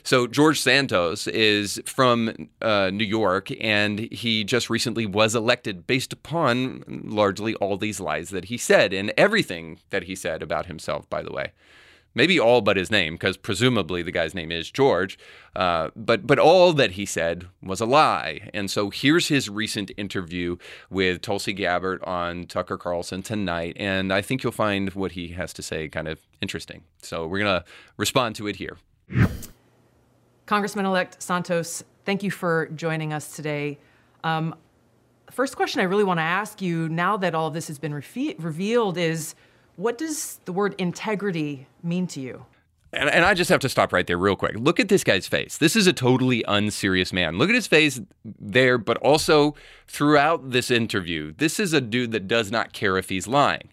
So, 0.01 0.25
George 0.25 0.60
Santos 0.60 1.27
is 1.27 1.79
from 1.86 2.50
uh, 2.63 2.89
New 2.91 3.03
York, 3.03 3.50
and 3.62 4.00
he 4.12 4.44
just 4.44 4.72
recently 4.72 5.06
was 5.06 5.36
elected 5.36 5.86
based 5.86 6.13
upon 6.13 6.84
largely 6.88 7.53
all 7.56 7.77
these 7.77 8.00
lies 8.00 8.29
that 8.29 8.46
he 8.46 8.58
said 8.58 8.91
and 8.91 9.13
everything 9.18 9.77
that 9.91 10.06
he 10.06 10.15
said 10.15 10.41
about 10.41 10.65
himself, 10.65 11.08
by 11.12 11.22
the 11.22 11.32
way 11.32 11.51
maybe 12.20 12.38
all 12.38 12.60
but 12.60 12.76
his 12.76 12.92
name, 12.92 13.14
because 13.14 13.38
presumably 13.38 14.04
the 14.04 14.12
guy's 14.12 14.36
name 14.36 14.52
is 14.52 14.70
George. 14.70 15.18
Uh, 15.56 15.90
but 15.96 16.28
but 16.28 16.38
all 16.38 16.74
that 16.74 16.92
he 16.92 17.06
said 17.06 17.48
was 17.64 17.80
a 17.80 17.86
lie. 17.86 18.50
And 18.54 18.70
so 18.70 18.90
here's 18.90 19.30
his 19.30 19.50
recent 19.50 19.90
interview 19.96 20.58
with 20.90 21.22
Tulsi 21.22 21.54
Gabbard 21.54 22.04
on 22.04 22.46
Tucker 22.46 22.78
Carlson 22.78 23.24
tonight, 23.24 23.78
and 23.80 24.12
I 24.12 24.22
think 24.22 24.44
you'll 24.44 24.52
find 24.52 24.94
what 24.94 25.14
he 25.14 25.30
has 25.30 25.54
to 25.54 25.62
say 25.62 25.88
kind 25.88 26.10
of 26.10 26.20
interesting. 26.42 26.84
So 27.02 27.26
we're 27.26 27.40
gonna 27.40 27.64
respond 27.96 28.36
to 28.36 28.48
it 28.48 28.58
here. 28.58 28.76
Congressman-elect 30.46 31.24
Santos, 31.24 31.84
thank 32.04 32.22
you 32.22 32.32
for 32.32 32.68
joining 32.76 33.14
us 33.14 33.34
today. 33.34 33.80
Um, 34.26 34.56
first 35.32 35.56
question 35.56 35.80
I 35.80 35.86
really 35.86 36.04
want 36.04 36.18
to 36.18 36.24
ask 36.24 36.62
you, 36.62 36.90
now 36.90 37.16
that 37.18 37.34
all 37.34 37.48
of 37.48 37.54
this 37.54 37.68
has 37.68 37.80
been 37.80 37.94
revealed, 37.94 38.98
is 38.98 39.36
what 39.80 39.98
does 39.98 40.42
the 40.44 40.52
word 40.52 40.76
integrity 40.78 41.66
mean 41.82 42.06
to 42.06 42.20
you? 42.20 42.46
And, 42.92 43.10
and, 43.10 43.24
I 43.24 43.34
just 43.34 43.50
have 43.50 43.62
to 43.62 43.70
stop 43.70 43.94
right 43.94 44.06
there, 44.06 44.18
real 44.18 44.36
quick. 44.36 44.56
Look 44.58 44.80
at 44.80 44.90
this 44.90 45.04
guy's 45.04 45.28
face. 45.28 45.58
This 45.58 45.76
is 45.76 45.88
a 45.88 45.94
totally 45.94 46.44
unserious 46.48 47.14
man. 47.14 47.38
Look 47.38 47.48
at 47.48 47.56
his 47.56 47.68
face 47.68 48.02
there, 48.26 48.78
but 48.78 48.98
also 48.98 49.56
throughout 49.88 50.52
this 50.52 50.70
interview. 50.70 51.34
This 51.38 51.60
is 51.62 51.72
a 51.72 51.80
dude 51.80 52.12
that 52.12 52.28
does 52.28 52.52
not 52.52 52.74
care 52.74 52.98
if 52.98 53.10
he's 53.10 53.28
lying. 53.28 53.70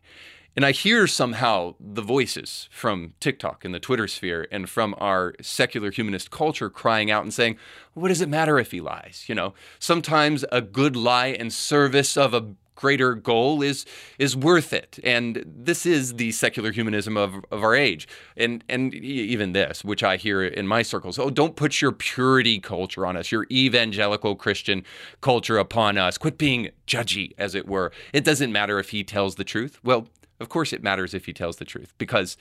And 0.55 0.65
I 0.65 0.73
hear 0.73 1.07
somehow 1.07 1.75
the 1.81 2.03
voices 2.03 2.69
from 2.71 3.15
TikTok 3.19 3.65
and 3.65 3.75
the 3.75 3.81
Twitter 3.81 4.07
sphere 4.07 4.47
and 4.53 4.69
from 4.69 4.95
our 4.99 5.35
secular 5.43 5.91
humanist 5.91 6.31
culture 6.31 6.71
crying 6.71 7.11
out 7.11 7.25
and 7.25 7.35
saying, 7.35 7.57
what 7.95 8.09
does 8.09 8.21
it 8.21 8.29
matter 8.29 8.59
if 8.59 8.71
he 8.71 8.81
lies? 8.81 9.25
You 9.27 9.35
know, 9.35 9.55
sometimes 9.79 10.45
a 10.53 10.61
good 10.61 10.95
lie 10.95 11.27
in 11.27 11.51
service 11.51 12.17
of 12.17 12.33
a 12.33 12.55
greater 12.77 13.15
goal 13.15 13.63
is 13.63 13.85
is 14.19 14.37
worth 14.37 14.73
it. 14.73 15.01
And 15.03 15.43
this 15.45 15.85
is 15.85 16.15
the 16.15 16.31
secular 16.33 16.71
humanism 16.71 17.17
of, 17.17 17.35
of 17.51 17.65
our 17.65 17.75
age. 17.75 18.07
And 18.37 18.63
and 18.69 18.95
even 18.95 19.53
this, 19.53 19.85
which 19.85 20.05
I 20.05 20.17
hear 20.17 20.45
in 20.45 20.67
my 20.69 20.83
circles, 20.83 21.19
oh, 21.19 21.31
don't 21.31 21.57
put 21.57 21.81
your 21.81 21.93
purity 21.93 22.61
culture 22.61 23.05
on 23.05 23.17
us, 23.17 23.33
your 23.33 23.47
evangelical 23.51 24.37
Christian 24.37 24.85
culture 25.21 25.59
upon 25.59 25.99
us. 25.99 26.19
Quit 26.19 26.39
being 26.39 26.71
judgy, 26.87 27.33
as 27.39 27.55
it 27.55 27.67
were. 27.67 27.91
It 28.13 28.25
doesn't 28.25 28.53
matter 28.53 28.79
if 28.79 28.91
he 28.91 29.03
tells 29.03 29.35
the 29.35 29.45
truth. 29.45 29.81
Well, 29.83 30.07
of 30.39 30.49
course 30.49 30.73
it 30.73 30.83
matters 30.83 31.15
if 31.15 31.27
he 31.27 31.33
tells 31.33 31.57
the 31.57 31.65
truth 31.65 31.95
because 31.99 32.37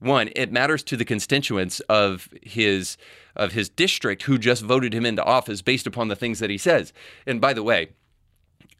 one, 0.00 0.30
it 0.36 0.52
matters 0.52 0.82
to 0.84 0.96
the 0.96 1.04
constituents 1.04 1.80
of 1.88 2.28
his 2.42 2.96
of 3.34 3.52
his 3.52 3.68
district 3.68 4.24
who 4.24 4.36
just 4.36 4.62
voted 4.62 4.92
him 4.92 5.06
into 5.06 5.22
office 5.22 5.62
based 5.62 5.86
upon 5.86 6.08
the 6.08 6.16
things 6.16 6.40
that 6.40 6.50
he 6.50 6.58
says. 6.58 6.92
And 7.26 7.40
by 7.40 7.52
the 7.52 7.62
way, 7.62 7.90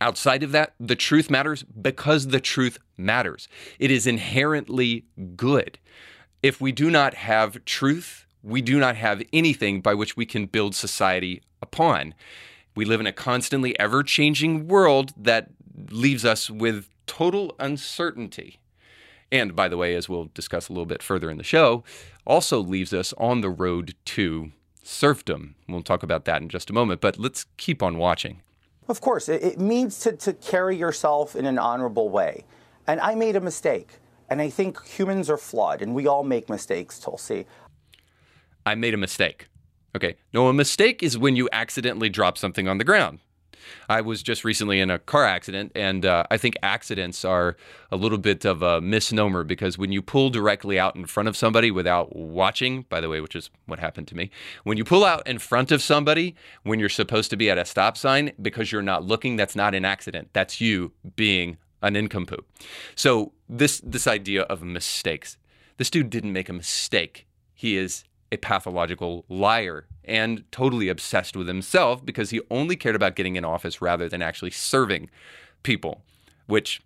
Outside 0.00 0.42
of 0.42 0.52
that, 0.52 0.74
the 0.78 0.94
truth 0.94 1.28
matters 1.28 1.64
because 1.64 2.28
the 2.28 2.40
truth 2.40 2.78
matters. 2.96 3.48
It 3.78 3.90
is 3.90 4.06
inherently 4.06 5.04
good. 5.34 5.78
If 6.42 6.60
we 6.60 6.70
do 6.70 6.90
not 6.90 7.14
have 7.14 7.64
truth, 7.64 8.26
we 8.42 8.60
do 8.62 8.78
not 8.78 8.96
have 8.96 9.22
anything 9.32 9.80
by 9.80 9.94
which 9.94 10.16
we 10.16 10.24
can 10.24 10.46
build 10.46 10.74
society 10.74 11.42
upon. 11.60 12.14
We 12.76 12.84
live 12.84 13.00
in 13.00 13.06
a 13.06 13.12
constantly 13.12 13.78
ever 13.80 14.04
changing 14.04 14.68
world 14.68 15.12
that 15.16 15.48
leaves 15.90 16.24
us 16.24 16.48
with 16.48 16.88
total 17.06 17.56
uncertainty. 17.58 18.60
And 19.32 19.56
by 19.56 19.68
the 19.68 19.76
way, 19.76 19.96
as 19.96 20.08
we'll 20.08 20.30
discuss 20.32 20.68
a 20.68 20.72
little 20.72 20.86
bit 20.86 21.02
further 21.02 21.28
in 21.28 21.38
the 21.38 21.44
show, 21.44 21.82
also 22.24 22.60
leaves 22.60 22.94
us 22.94 23.12
on 23.18 23.40
the 23.40 23.50
road 23.50 23.94
to 24.06 24.52
serfdom. 24.82 25.56
We'll 25.68 25.82
talk 25.82 26.02
about 26.04 26.24
that 26.26 26.40
in 26.40 26.48
just 26.48 26.70
a 26.70 26.72
moment, 26.72 27.00
but 27.00 27.18
let's 27.18 27.46
keep 27.56 27.82
on 27.82 27.98
watching. 27.98 28.42
Of 28.88 29.00
course, 29.00 29.28
it, 29.28 29.42
it 29.42 29.58
means 29.58 30.00
to, 30.00 30.12
to 30.12 30.32
carry 30.32 30.76
yourself 30.76 31.36
in 31.36 31.44
an 31.44 31.58
honorable 31.58 32.08
way. 32.08 32.44
And 32.86 33.00
I 33.00 33.14
made 33.14 33.36
a 33.36 33.40
mistake. 33.40 33.98
And 34.30 34.42
I 34.42 34.50
think 34.50 34.84
humans 34.84 35.30
are 35.30 35.38
flawed, 35.38 35.80
and 35.80 35.94
we 35.94 36.06
all 36.06 36.22
make 36.22 36.50
mistakes, 36.50 36.98
Tulsi. 36.98 37.46
I 38.66 38.74
made 38.74 38.92
a 38.92 38.98
mistake. 38.98 39.48
Okay. 39.96 40.16
No, 40.34 40.48
a 40.48 40.52
mistake 40.52 41.02
is 41.02 41.16
when 41.16 41.34
you 41.34 41.48
accidentally 41.50 42.10
drop 42.10 42.36
something 42.36 42.68
on 42.68 42.76
the 42.76 42.84
ground. 42.84 43.20
I 43.88 44.00
was 44.00 44.22
just 44.22 44.44
recently 44.44 44.80
in 44.80 44.90
a 44.90 44.98
car 44.98 45.24
accident, 45.24 45.72
and 45.74 46.04
uh, 46.04 46.24
I 46.30 46.36
think 46.36 46.56
accidents 46.62 47.24
are 47.24 47.56
a 47.90 47.96
little 47.96 48.18
bit 48.18 48.44
of 48.44 48.62
a 48.62 48.80
misnomer 48.80 49.44
because 49.44 49.78
when 49.78 49.92
you 49.92 50.02
pull 50.02 50.30
directly 50.30 50.78
out 50.78 50.96
in 50.96 51.06
front 51.06 51.28
of 51.28 51.36
somebody 51.36 51.70
without 51.70 52.14
watching, 52.16 52.82
by 52.88 53.00
the 53.00 53.08
way, 53.08 53.20
which 53.20 53.36
is 53.36 53.50
what 53.66 53.78
happened 53.78 54.08
to 54.08 54.16
me, 54.16 54.30
when 54.64 54.78
you 54.78 54.84
pull 54.84 55.04
out 55.04 55.26
in 55.26 55.38
front 55.38 55.72
of 55.72 55.82
somebody 55.82 56.34
when 56.62 56.78
you're 56.78 56.88
supposed 56.88 57.30
to 57.30 57.36
be 57.36 57.50
at 57.50 57.58
a 57.58 57.64
stop 57.64 57.96
sign 57.96 58.32
because 58.40 58.72
you're 58.72 58.82
not 58.82 59.04
looking, 59.04 59.36
that's 59.36 59.56
not 59.56 59.74
an 59.74 59.84
accident. 59.84 60.28
That's 60.32 60.60
you 60.60 60.92
being 61.16 61.56
an 61.82 61.96
incomplete. 61.96 62.40
So 62.94 63.32
this 63.48 63.80
this 63.84 64.06
idea 64.06 64.42
of 64.42 64.62
mistakes. 64.62 65.38
This 65.76 65.90
dude 65.90 66.10
didn't 66.10 66.32
make 66.32 66.48
a 66.48 66.52
mistake. 66.52 67.26
He 67.54 67.76
is 67.76 68.04
a 68.30 68.36
pathological 68.36 69.24
liar 69.28 69.86
and 70.04 70.44
totally 70.52 70.88
obsessed 70.88 71.36
with 71.36 71.48
himself 71.48 72.04
because 72.04 72.30
he 72.30 72.40
only 72.50 72.76
cared 72.76 72.96
about 72.96 73.16
getting 73.16 73.36
in 73.36 73.44
office 73.44 73.80
rather 73.80 74.08
than 74.08 74.22
actually 74.22 74.50
serving 74.50 75.10
people. 75.62 76.02
Which 76.46 76.82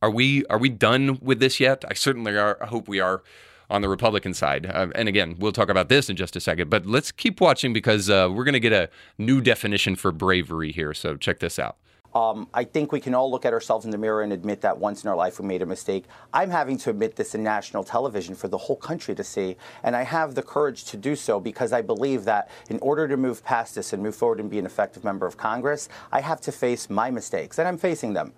are 0.00 0.10
we 0.10 0.44
are 0.46 0.58
we 0.58 0.68
done 0.68 1.18
with 1.20 1.40
this 1.40 1.60
yet? 1.60 1.84
I 1.88 1.94
certainly 1.94 2.36
are. 2.36 2.58
I 2.62 2.66
hope 2.66 2.88
we 2.88 3.00
are 3.00 3.22
on 3.70 3.80
the 3.80 3.88
Republican 3.88 4.34
side. 4.34 4.66
Uh, 4.66 4.88
and 4.94 5.08
again, 5.08 5.36
we'll 5.38 5.52
talk 5.52 5.70
about 5.70 5.88
this 5.88 6.10
in 6.10 6.16
just 6.16 6.36
a 6.36 6.40
second. 6.40 6.68
But 6.68 6.84
let's 6.86 7.10
keep 7.10 7.40
watching 7.40 7.72
because 7.72 8.10
uh, 8.10 8.28
we're 8.30 8.44
going 8.44 8.52
to 8.52 8.60
get 8.60 8.72
a 8.72 8.90
new 9.16 9.40
definition 9.40 9.96
for 9.96 10.12
bravery 10.12 10.72
here. 10.72 10.92
So 10.92 11.16
check 11.16 11.38
this 11.38 11.58
out. 11.58 11.76
Um, 12.14 12.48
I 12.52 12.64
think 12.64 12.92
we 12.92 13.00
can 13.00 13.14
all 13.14 13.30
look 13.30 13.44
at 13.46 13.52
ourselves 13.52 13.84
in 13.84 13.90
the 13.90 13.98
mirror 13.98 14.22
and 14.22 14.32
admit 14.32 14.60
that 14.60 14.78
once 14.78 15.02
in 15.02 15.08
our 15.08 15.16
life 15.16 15.40
we 15.40 15.46
made 15.46 15.62
a 15.62 15.66
mistake. 15.66 16.04
I'm 16.32 16.50
having 16.50 16.76
to 16.78 16.90
admit 16.90 17.16
this 17.16 17.34
in 17.34 17.42
national 17.42 17.84
television 17.84 18.34
for 18.34 18.48
the 18.48 18.58
whole 18.58 18.76
country 18.76 19.14
to 19.14 19.24
see, 19.24 19.56
and 19.82 19.96
I 19.96 20.02
have 20.02 20.34
the 20.34 20.42
courage 20.42 20.84
to 20.86 20.96
do 20.96 21.16
so 21.16 21.40
because 21.40 21.72
I 21.72 21.80
believe 21.80 22.24
that 22.24 22.50
in 22.68 22.78
order 22.80 23.08
to 23.08 23.16
move 23.16 23.42
past 23.44 23.74
this 23.74 23.92
and 23.92 24.02
move 24.02 24.14
forward 24.14 24.40
and 24.40 24.50
be 24.50 24.58
an 24.58 24.66
effective 24.66 25.04
member 25.04 25.26
of 25.26 25.36
Congress, 25.36 25.88
I 26.10 26.20
have 26.20 26.40
to 26.42 26.52
face 26.52 26.90
my 26.90 27.10
mistakes, 27.10 27.58
and 27.58 27.66
I'm 27.66 27.78
facing 27.78 28.12
them. 28.12 28.32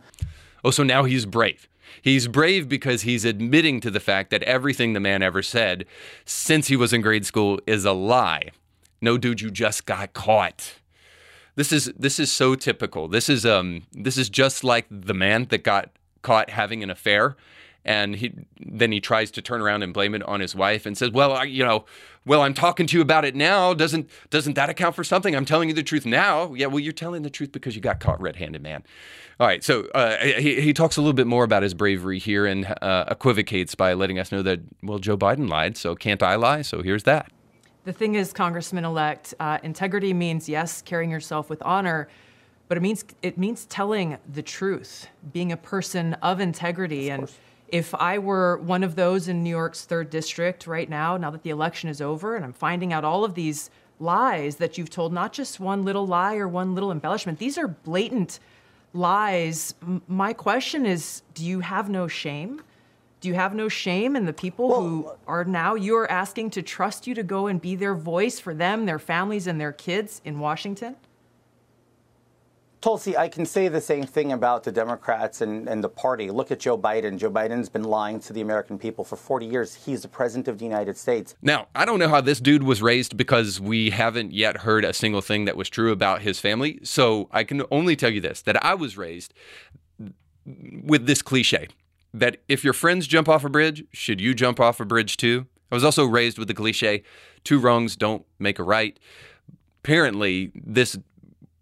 Oh, 0.64 0.70
so 0.70 0.82
now 0.82 1.04
he's 1.04 1.26
brave. 1.26 1.68
He's 2.00 2.28
brave 2.28 2.68
because 2.68 3.02
he's 3.02 3.24
admitting 3.24 3.80
to 3.80 3.90
the 3.90 4.00
fact 4.00 4.30
that 4.30 4.42
everything 4.44 4.92
the 4.92 5.00
man 5.00 5.22
ever 5.22 5.42
said 5.42 5.84
since 6.24 6.68
he 6.68 6.76
was 6.76 6.92
in 6.92 7.02
grade 7.02 7.26
school 7.26 7.60
is 7.66 7.84
a 7.84 7.92
lie. 7.92 8.50
No, 9.00 9.18
dude, 9.18 9.40
you 9.40 9.50
just 9.50 9.84
got 9.84 10.12
caught. 10.12 10.74
This 11.56 11.72
is 11.72 11.92
this 11.98 12.18
is 12.18 12.32
so 12.32 12.54
typical. 12.54 13.08
This 13.08 13.28
is 13.28 13.46
um 13.46 13.82
this 13.92 14.16
is 14.16 14.28
just 14.28 14.64
like 14.64 14.86
the 14.90 15.14
man 15.14 15.46
that 15.50 15.64
got 15.64 15.90
caught 16.22 16.50
having 16.50 16.82
an 16.82 16.90
affair 16.90 17.36
and 17.84 18.16
he 18.16 18.32
then 18.58 18.92
he 18.92 19.00
tries 19.00 19.30
to 19.32 19.42
turn 19.42 19.60
around 19.60 19.82
and 19.82 19.92
blame 19.92 20.14
it 20.14 20.22
on 20.22 20.40
his 20.40 20.54
wife 20.54 20.86
and 20.86 20.96
says, 20.96 21.10
"Well, 21.10 21.32
I, 21.32 21.44
you 21.44 21.64
know, 21.64 21.84
well, 22.24 22.42
I'm 22.42 22.54
talking 22.54 22.86
to 22.86 22.96
you 22.96 23.02
about 23.02 23.24
it 23.24 23.34
now. 23.34 23.74
Doesn't 23.74 24.08
doesn't 24.30 24.54
that 24.54 24.70
account 24.70 24.96
for 24.96 25.04
something? 25.04 25.36
I'm 25.36 25.44
telling 25.44 25.68
you 25.68 25.74
the 25.74 25.82
truth 25.82 26.06
now. 26.06 26.54
Yeah, 26.54 26.66
well, 26.66 26.80
you're 26.80 26.92
telling 26.92 27.22
the 27.22 27.30
truth 27.30 27.52
because 27.52 27.74
you 27.74 27.82
got 27.82 28.00
caught 28.00 28.20
red-handed, 28.20 28.62
man. 28.62 28.82
All 29.38 29.46
right, 29.46 29.62
so 29.62 29.86
uh, 29.94 30.16
he 30.18 30.60
he 30.60 30.72
talks 30.72 30.96
a 30.96 31.00
little 31.00 31.12
bit 31.12 31.26
more 31.26 31.44
about 31.44 31.62
his 31.62 31.74
bravery 31.74 32.18
here 32.18 32.46
and 32.46 32.74
uh, 32.80 33.04
equivocates 33.08 33.74
by 33.74 33.92
letting 33.92 34.18
us 34.18 34.32
know 34.32 34.42
that 34.42 34.60
well, 34.82 34.98
Joe 34.98 35.18
Biden 35.18 35.48
lied, 35.48 35.76
so 35.76 35.94
can't 35.94 36.22
I 36.22 36.36
lie? 36.36 36.62
So 36.62 36.82
here's 36.82 37.02
that. 37.02 37.30
The 37.84 37.92
thing 37.92 38.14
is, 38.14 38.32
Congressman-elect, 38.32 39.34
uh, 39.38 39.58
integrity 39.62 40.12
means 40.12 40.48
yes, 40.48 40.82
carrying 40.82 41.10
yourself 41.10 41.50
with 41.50 41.62
honor 41.62 42.08
but 42.68 42.78
it 42.78 42.80
means 42.80 43.04
it 43.22 43.38
means 43.38 43.66
telling 43.66 44.18
the 44.32 44.42
truth, 44.42 45.08
being 45.32 45.52
a 45.52 45.56
person 45.56 46.14
of 46.14 46.40
integrity. 46.40 47.10
Of 47.10 47.20
and 47.20 47.32
if 47.68 47.94
I 47.94 48.18
were 48.18 48.58
one 48.58 48.82
of 48.82 48.96
those 48.96 49.28
in 49.28 49.42
New 49.42 49.50
York's 49.50 49.84
third 49.84 50.10
district 50.10 50.66
right 50.66 50.88
now, 50.88 51.16
now 51.16 51.30
that 51.30 51.42
the 51.42 51.50
election 51.50 51.90
is 51.90 52.00
over, 52.00 52.36
and 52.36 52.44
I'm 52.44 52.52
finding 52.52 52.92
out 52.92 53.04
all 53.04 53.24
of 53.24 53.34
these 53.34 53.70
lies 54.00 54.56
that 54.56 54.76
you've 54.78 54.90
told, 54.90 55.12
not 55.12 55.32
just 55.32 55.60
one 55.60 55.84
little 55.84 56.06
lie 56.06 56.36
or 56.36 56.48
one 56.48 56.74
little 56.74 56.90
embellishment, 56.90 57.38
these 57.38 57.58
are 57.58 57.68
blatant 57.68 58.40
lies. 58.92 59.74
M- 59.82 60.02
my 60.08 60.32
question 60.32 60.86
is, 60.86 61.22
do 61.34 61.44
you 61.44 61.60
have 61.60 61.88
no 61.88 62.08
shame? 62.08 62.62
Do 63.24 63.28
you 63.28 63.34
have 63.36 63.54
no 63.54 63.70
shame 63.70 64.16
in 64.16 64.26
the 64.26 64.34
people 64.34 64.68
well, 64.68 64.80
who 64.82 65.10
are 65.26 65.46
now 65.46 65.76
you're 65.76 66.10
asking 66.10 66.50
to 66.50 66.62
trust 66.62 67.06
you 67.06 67.14
to 67.14 67.22
go 67.22 67.46
and 67.46 67.58
be 67.58 67.74
their 67.74 67.94
voice 67.94 68.38
for 68.38 68.52
them, 68.52 68.84
their 68.84 68.98
families, 68.98 69.46
and 69.46 69.58
their 69.58 69.72
kids 69.72 70.20
in 70.26 70.40
Washington? 70.40 70.94
Tulsi, 72.82 73.16
I 73.16 73.30
can 73.30 73.46
say 73.46 73.68
the 73.68 73.80
same 73.80 74.04
thing 74.04 74.32
about 74.32 74.62
the 74.62 74.70
Democrats 74.70 75.40
and, 75.40 75.70
and 75.70 75.82
the 75.82 75.88
party. 75.88 76.30
Look 76.30 76.50
at 76.50 76.60
Joe 76.60 76.76
Biden. 76.76 77.16
Joe 77.16 77.30
Biden's 77.30 77.70
been 77.70 77.84
lying 77.84 78.20
to 78.20 78.34
the 78.34 78.42
American 78.42 78.78
people 78.78 79.04
for 79.04 79.16
40 79.16 79.46
years. 79.46 79.74
He's 79.74 80.02
the 80.02 80.08
president 80.08 80.46
of 80.48 80.58
the 80.58 80.66
United 80.66 80.98
States. 80.98 81.34
Now, 81.40 81.68
I 81.74 81.86
don't 81.86 81.98
know 81.98 82.10
how 82.10 82.20
this 82.20 82.40
dude 82.40 82.62
was 82.62 82.82
raised 82.82 83.16
because 83.16 83.58
we 83.58 83.88
haven't 83.88 84.34
yet 84.34 84.58
heard 84.58 84.84
a 84.84 84.92
single 84.92 85.22
thing 85.22 85.46
that 85.46 85.56
was 85.56 85.70
true 85.70 85.92
about 85.92 86.20
his 86.20 86.40
family. 86.40 86.78
So 86.82 87.30
I 87.32 87.44
can 87.44 87.62
only 87.70 87.96
tell 87.96 88.10
you 88.10 88.20
this 88.20 88.42
that 88.42 88.62
I 88.62 88.74
was 88.74 88.98
raised 88.98 89.32
with 90.44 91.06
this 91.06 91.22
cliche 91.22 91.68
that 92.14 92.38
if 92.48 92.64
your 92.64 92.72
friends 92.72 93.06
jump 93.06 93.28
off 93.28 93.44
a 93.44 93.50
bridge, 93.50 93.84
should 93.92 94.20
you 94.20 94.34
jump 94.34 94.60
off 94.60 94.80
a 94.80 94.84
bridge 94.84 95.16
too? 95.16 95.46
I 95.70 95.74
was 95.74 95.84
also 95.84 96.06
raised 96.06 96.38
with 96.38 96.48
the 96.48 96.54
cliche 96.54 97.02
two 97.42 97.58
wrongs 97.58 97.96
don't 97.96 98.24
make 98.38 98.58
a 98.58 98.62
right. 98.62 98.98
Apparently, 99.82 100.50
this 100.54 100.96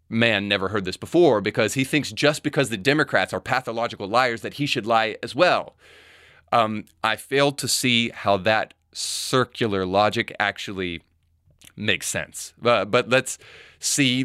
man 0.08 0.46
never 0.46 0.68
heard 0.68 0.84
this 0.84 0.96
before 0.96 1.40
because 1.40 1.74
he 1.74 1.84
thinks 1.84 2.12
just 2.12 2.42
because 2.42 2.68
the 2.68 2.76
Democrats 2.76 3.32
are 3.32 3.40
pathological 3.40 4.06
liars 4.06 4.42
that 4.42 4.54
he 4.54 4.66
should 4.66 4.86
lie 4.86 5.16
as 5.22 5.34
well. 5.34 5.74
Um, 6.52 6.84
I 7.02 7.16
failed 7.16 7.58
to 7.58 7.68
see 7.68 8.10
how 8.10 8.36
that 8.38 8.74
circular 8.92 9.86
logic 9.86 10.36
actually 10.38 11.02
makes 11.74 12.06
sense. 12.06 12.52
Uh, 12.62 12.84
but 12.84 13.08
let's 13.08 13.38
see 13.80 14.24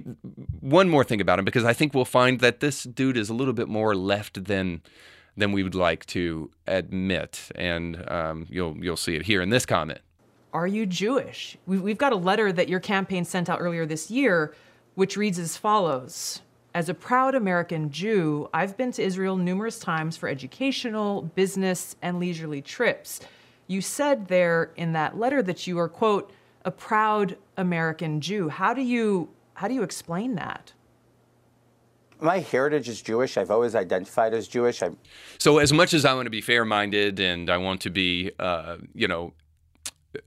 one 0.59 0.89
more 0.89 1.05
thing 1.05 1.21
about 1.21 1.39
him 1.39 1.45
because 1.45 1.63
I 1.63 1.71
think 1.71 1.93
we'll 1.93 2.05
find 2.05 2.41
that 2.41 2.59
this 2.59 2.83
dude 2.83 3.17
is 3.17 3.29
a 3.29 3.33
little 3.33 3.53
bit 3.53 3.69
more 3.69 3.95
left 3.95 4.43
than 4.45 4.81
than 5.37 5.51
we 5.51 5.63
would 5.63 5.75
like 5.75 6.05
to 6.07 6.49
admit, 6.65 7.49
and 7.55 8.03
um, 8.09 8.47
you'll 8.49 8.75
you'll 8.83 8.97
see 8.97 9.15
it 9.15 9.23
here 9.23 9.41
in 9.41 9.49
this 9.49 9.65
comment. 9.65 9.99
Are 10.53 10.67
you 10.67 10.85
Jewish? 10.85 11.57
We've 11.67 11.97
got 11.97 12.13
a 12.13 12.17
letter 12.17 12.51
that 12.51 12.67
your 12.67 12.79
campaign 12.79 13.23
sent 13.25 13.47
out 13.47 13.61
earlier 13.61 13.85
this 13.85 14.09
year 14.09 14.53
which 14.97 15.15
reads 15.15 15.37
as 15.37 15.55
follows 15.55 16.41
As 16.73 16.89
a 16.89 16.93
proud 16.95 17.35
American 17.35 17.91
Jew, 17.91 18.49
I've 18.51 18.75
been 18.75 18.91
to 18.93 19.03
Israel 19.03 19.37
numerous 19.37 19.77
times 19.77 20.17
for 20.17 20.27
educational, 20.27 21.21
business, 21.21 21.95
and 22.01 22.19
leisurely 22.19 22.63
trips. 22.63 23.19
You 23.67 23.81
said 23.81 24.27
there 24.27 24.71
in 24.75 24.93
that 24.93 25.15
letter 25.15 25.43
that 25.43 25.67
you 25.67 25.77
are, 25.77 25.87
quote, 25.87 26.31
a 26.65 26.71
proud 26.71 27.37
American 27.57 28.21
Jew. 28.21 28.49
How 28.49 28.73
do 28.73 28.81
you 28.81 29.29
how 29.53 29.67
do 29.67 29.75
you 29.75 29.83
explain 29.83 30.33
that? 30.33 30.73
My 32.21 32.39
heritage 32.39 32.89
is 32.89 33.01
Jewish. 33.01 33.37
I've 33.37 33.51
always 33.51 33.75
identified 33.75 34.33
as 34.33 34.47
Jewish. 34.47 34.81
I'm... 34.81 34.97
So, 35.37 35.59
as 35.59 35.71
much 35.73 35.93
as 35.93 36.05
I 36.05 36.13
want 36.13 36.25
to 36.25 36.31
be 36.31 36.41
fair-minded 36.41 37.19
and 37.19 37.49
I 37.49 37.57
want 37.57 37.81
to 37.81 37.89
be, 37.89 38.31
uh, 38.39 38.77
you 38.93 39.07
know, 39.07 39.33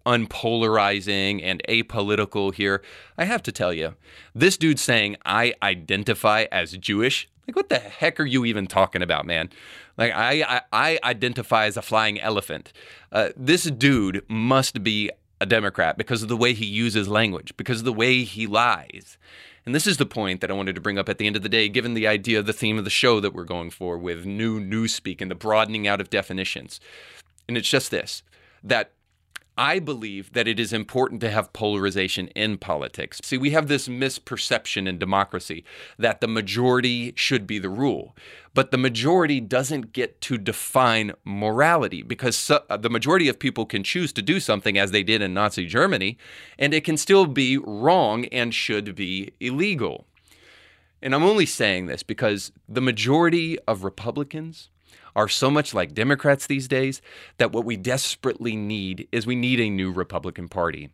unpolarizing 0.07 1.41
and 1.43 1.63
apolitical 1.69 2.55
here. 2.55 2.83
I 3.19 3.25
have 3.25 3.43
to 3.45 3.53
tell 3.53 3.73
you, 3.73 3.95
this 4.35 4.57
dude 4.57 4.79
saying, 4.79 5.17
I 5.25 5.55
identify 5.63 6.47
as 6.53 6.73
Jewish, 6.73 7.29
like, 7.47 7.57
what 7.57 7.69
the 7.69 7.79
heck 7.79 8.21
are 8.21 8.27
you 8.27 8.45
even 8.45 8.67
talking 8.67 9.03
about, 9.03 9.27
man? 9.27 9.51
Like, 9.97 10.13
I, 10.15 10.43
I, 10.43 10.61
I 10.73 10.99
identify 11.03 11.67
as 11.67 11.77
a 11.77 11.83
flying 11.83 12.21
elephant. 12.21 12.73
Uh, 13.11 13.31
this 13.37 13.65
dude 13.65 14.25
must 14.29 14.85
be 14.85 15.11
a 15.41 15.47
Democrat 15.47 15.97
because 15.97 16.23
of 16.23 16.29
the 16.29 16.37
way 16.37 16.53
he 16.53 16.67
uses 16.67 17.09
language, 17.09 17.57
because 17.57 17.81
of 17.81 17.85
the 17.85 17.93
way 17.93 18.23
he 18.23 18.47
lies. 18.47 19.19
And 19.67 19.75
this 19.75 19.87
is 19.87 19.99
the 19.99 20.07
point 20.07 20.41
that 20.41 20.51
I 20.51 20.55
wanted 20.55 20.75
to 20.75 20.81
bring 20.81 20.99
up 20.99 21.09
at 21.09 21.19
the 21.19 21.27
end 21.27 21.37
of 21.37 21.43
the 21.43 21.49
day, 21.49 21.69
given 21.69 21.95
the 21.95 22.07
idea, 22.07 22.39
of 22.39 22.47
the 22.47 22.53
theme 22.53 22.79
of 22.79 22.85
the 22.85 22.91
show 22.91 23.21
that 23.21 23.35
we're 23.35 23.45
going 23.45 23.71
for 23.71 23.99
with 23.99 24.25
new 24.25 24.61
newspeak 24.61 25.21
and 25.21 25.31
the 25.31 25.35
broadening 25.35 25.87
out 25.87 26.01
of 26.01 26.11
definitions. 26.11 26.81
And 27.47 27.57
it's 27.57 27.69
just 27.69 27.91
this 27.91 28.23
that 28.63 28.93
I 29.61 29.79
believe 29.79 30.33
that 30.33 30.49
it 30.49 30.59
is 30.59 30.73
important 30.73 31.21
to 31.21 31.31
have 31.31 31.53
polarization 31.53 32.29
in 32.29 32.57
politics. 32.57 33.21
See, 33.23 33.37
we 33.37 33.51
have 33.51 33.69
this 33.69 33.89
misperception 33.89 34.89
in 34.89 34.99
democracy 34.99 35.65
that 35.99 36.23
the 36.23 36.29
majority 36.29 37.13
should 37.15 37.47
be 37.47 37.59
the 37.59 37.69
rule, 37.69 38.17
but 38.55 38.71
the 38.71 38.79
majority 38.79 39.39
doesn't 39.39 39.93
get 39.93 40.19
to 40.23 40.39
define 40.39 41.13
morality 41.27 42.03
because 42.03 42.37
so, 42.37 42.65
uh, 42.71 42.79
the 42.79 42.89
majority 42.89 43.29
of 43.29 43.39
people 43.39 43.67
can 43.67 43.85
choose 43.85 44.15
to 44.15 44.23
do 44.23 44.41
something 44.41 44.79
as 44.79 44.93
they 44.93 45.03
did 45.03 45.21
in 45.21 45.35
Nazi 45.35 45.67
Germany, 45.67 46.17
and 46.59 46.73
it 46.73 46.83
can 46.83 46.97
still 46.97 47.27
be 47.27 47.59
wrong 47.59 48.25
and 48.33 48.55
should 48.55 48.95
be 48.95 49.35
illegal. 49.41 50.07
And 51.03 51.15
I'm 51.15 51.23
only 51.23 51.45
saying 51.45 51.85
this 51.85 52.03
because 52.03 52.51
the 52.67 52.81
majority 52.81 53.59
of 53.69 53.85
Republicans 53.85 54.71
are 55.15 55.29
so 55.29 55.51
much 55.51 55.75
like 55.75 55.95
Democrats 55.95 56.47
these 56.47 56.69
days 56.69 57.01
that 57.39 57.53
what 57.53 57.65
we 57.65 57.77
desperately 57.77 58.57
need 58.57 59.09
is 59.13 59.27
we 59.27 59.37
need 59.37 59.61
a 59.61 59.71
new 59.71 59.93
Republican 59.93 60.49
Party. 60.49 60.91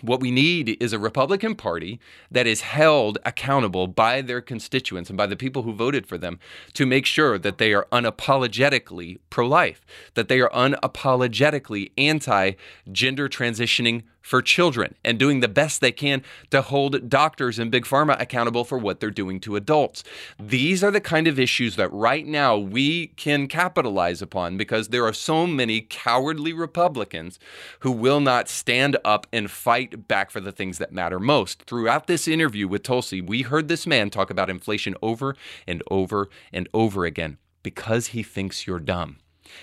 What 0.00 0.20
we 0.20 0.30
need 0.30 0.78
is 0.82 0.94
a 0.94 0.98
Republican 0.98 1.54
Party 1.54 2.00
that 2.30 2.46
is 2.46 2.62
held 2.62 3.18
accountable 3.26 3.86
by 3.86 4.22
their 4.22 4.40
constituents 4.40 5.10
and 5.10 5.18
by 5.18 5.26
the 5.26 5.36
people 5.36 5.62
who 5.62 5.74
voted 5.74 6.06
for 6.06 6.16
them 6.16 6.38
to 6.72 6.86
make 6.86 7.04
sure 7.04 7.38
that 7.38 7.58
they 7.58 7.74
are 7.74 7.86
unapologetically 7.92 9.18
pro 9.28 9.46
life, 9.46 9.84
that 10.14 10.28
they 10.28 10.40
are 10.40 10.50
unapologetically 10.50 11.92
anti 11.98 12.52
gender 12.90 13.28
transitioning 13.28 14.04
for 14.22 14.40
children 14.40 14.94
and 15.04 15.18
doing 15.18 15.40
the 15.40 15.48
best 15.48 15.80
they 15.80 15.92
can 15.92 16.22
to 16.50 16.62
hold 16.62 17.08
doctors 17.08 17.58
and 17.58 17.70
big 17.70 17.84
pharma 17.84 18.18
accountable 18.20 18.64
for 18.64 18.78
what 18.78 19.00
they're 19.00 19.10
doing 19.10 19.40
to 19.40 19.56
adults. 19.56 20.04
These 20.38 20.82
are 20.82 20.90
the 20.90 21.00
kind 21.00 21.26
of 21.26 21.38
issues 21.38 21.76
that 21.76 21.92
right 21.92 22.26
now 22.26 22.56
we 22.56 23.08
can 23.08 23.48
capitalize 23.48 24.22
upon 24.22 24.56
because 24.56 24.88
there 24.88 25.04
are 25.04 25.12
so 25.12 25.46
many 25.46 25.80
cowardly 25.80 26.52
Republicans 26.52 27.38
who 27.80 27.92
will 27.92 28.20
not 28.20 28.48
stand 28.48 28.96
up 29.04 29.26
and 29.32 29.50
fight 29.50 30.08
back 30.08 30.30
for 30.30 30.40
the 30.40 30.52
things 30.52 30.78
that 30.78 30.92
matter 30.92 31.18
most. 31.18 31.64
Throughout 31.64 32.06
this 32.06 32.28
interview 32.28 32.68
with 32.68 32.82
Tulsi, 32.82 33.20
we 33.20 33.42
heard 33.42 33.68
this 33.68 33.86
man 33.86 34.10
talk 34.10 34.30
about 34.30 34.48
inflation 34.48 34.94
over 35.02 35.36
and 35.66 35.82
over 35.90 36.28
and 36.52 36.68
over 36.72 37.04
again 37.04 37.38
because 37.62 38.08
he 38.08 38.22
thinks 38.22 38.66
you're 38.66 38.80
dumb. 38.80 39.18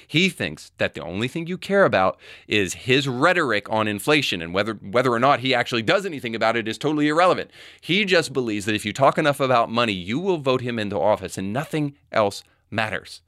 He 0.07 0.29
thinks 0.29 0.71
that 0.77 0.93
the 0.93 1.03
only 1.03 1.27
thing 1.27 1.47
you 1.47 1.57
care 1.57 1.85
about 1.85 2.19
is 2.47 2.73
his 2.73 3.07
rhetoric 3.07 3.69
on 3.69 3.87
inflation 3.87 4.41
and 4.41 4.53
whether 4.53 4.73
whether 4.73 5.11
or 5.11 5.19
not 5.19 5.39
he 5.39 5.53
actually 5.53 5.81
does 5.81 6.05
anything 6.05 6.35
about 6.35 6.55
it 6.55 6.67
is 6.67 6.77
totally 6.77 7.07
irrelevant. 7.07 7.51
He 7.81 8.05
just 8.05 8.33
believes 8.33 8.65
that 8.65 8.75
if 8.75 8.85
you 8.85 8.93
talk 8.93 9.17
enough 9.17 9.39
about 9.39 9.71
money, 9.71 9.93
you 9.93 10.19
will 10.19 10.37
vote 10.37 10.61
him 10.61 10.79
into 10.79 10.99
office 10.99 11.37
and 11.37 11.53
nothing 11.53 11.95
else 12.11 12.43
matters. 12.69 13.21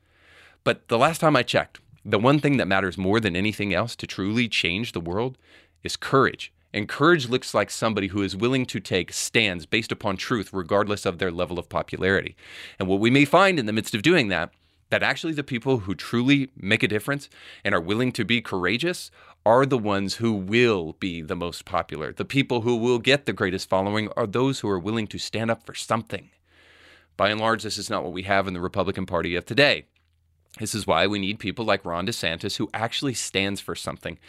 But 0.64 0.88
the 0.88 0.98
last 0.98 1.20
time 1.20 1.36
I 1.36 1.44
checked, 1.44 1.80
the 2.04 2.20
one 2.20 2.40
thing 2.40 2.58
that 2.58 2.68
matters 2.68 2.98
more 2.98 3.20
than 3.20 3.36
anything 3.36 3.74
else 3.74 3.96
to 3.98 4.08
truly 4.08 4.48
change 4.48 4.92
the 4.92 5.00
world 5.00 5.38
is 5.84 5.96
courage. 5.96 6.52
And 6.74 6.88
courage 6.88 7.28
looks 7.28 7.54
like 7.54 7.70
somebody 7.70 8.08
who 8.08 8.22
is 8.22 8.36
willing 8.36 8.66
to 8.68 8.80
take 8.80 9.12
stands 9.12 9.66
based 9.66 9.92
upon 9.92 10.16
truth, 10.18 10.54
regardless 10.54 11.06
of 11.06 11.18
their 11.18 11.32
level 11.32 11.60
of 11.60 11.68
popularity. 11.68 12.36
And 12.80 12.88
what 12.88 13.00
we 13.00 13.10
may 13.10 13.26
find 13.26 13.60
in 13.60 13.66
the 13.66 13.74
midst 13.74 13.94
of 13.94 14.04
doing 14.04 14.30
that 14.30 14.52
that 14.92 15.02
actually 15.02 15.34
the 15.34 15.44
people 15.44 15.80
who 15.80 15.96
truly 15.96 16.52
make 16.56 16.84
a 16.84 16.88
difference 16.88 17.30
and 17.64 17.74
are 17.74 17.82
willing 17.82 18.12
to 18.12 18.26
be 18.26 18.42
courageous 18.42 19.10
are 19.46 19.66
the 19.66 19.78
ones 19.78 20.16
who 20.16 20.34
will 20.34 20.94
be 21.00 21.22
the 21.22 21.36
most 21.36 21.66
popular. 21.66 22.12
The 22.12 22.26
people 22.26 22.62
who 22.62 22.76
will 22.76 23.00
get 23.00 23.26
the 23.26 23.34
greatest 23.34 23.70
following 23.70 24.10
are 24.16 24.28
those 24.28 24.60
who 24.60 24.70
are 24.70 24.78
willing 24.78 25.08
to 25.08 25.18
stand 25.18 25.50
up 25.50 25.66
for 25.66 25.74
something. 25.74 26.30
By 27.18 27.30
and 27.30 27.40
large, 27.40 27.64
this 27.64 27.78
is 27.78 27.90
not 27.90 28.04
what 28.04 28.14
we 28.14 28.24
have 28.24 28.48
in 28.48 28.54
the 28.54 28.60
Republican 28.60 29.06
Party 29.06 29.36
of 29.36 29.46
today. 29.46 29.86
This 30.60 30.76
is 30.76 30.86
why 30.86 31.08
we 31.08 31.20
need 31.20 31.40
people 31.40 31.64
like 31.64 31.86
Ron 31.86 32.06
DeSantis 32.06 32.58
who 32.58 32.70
actually 32.74 33.14
stands 33.14 33.62
for 33.62 33.76
something 33.76 34.20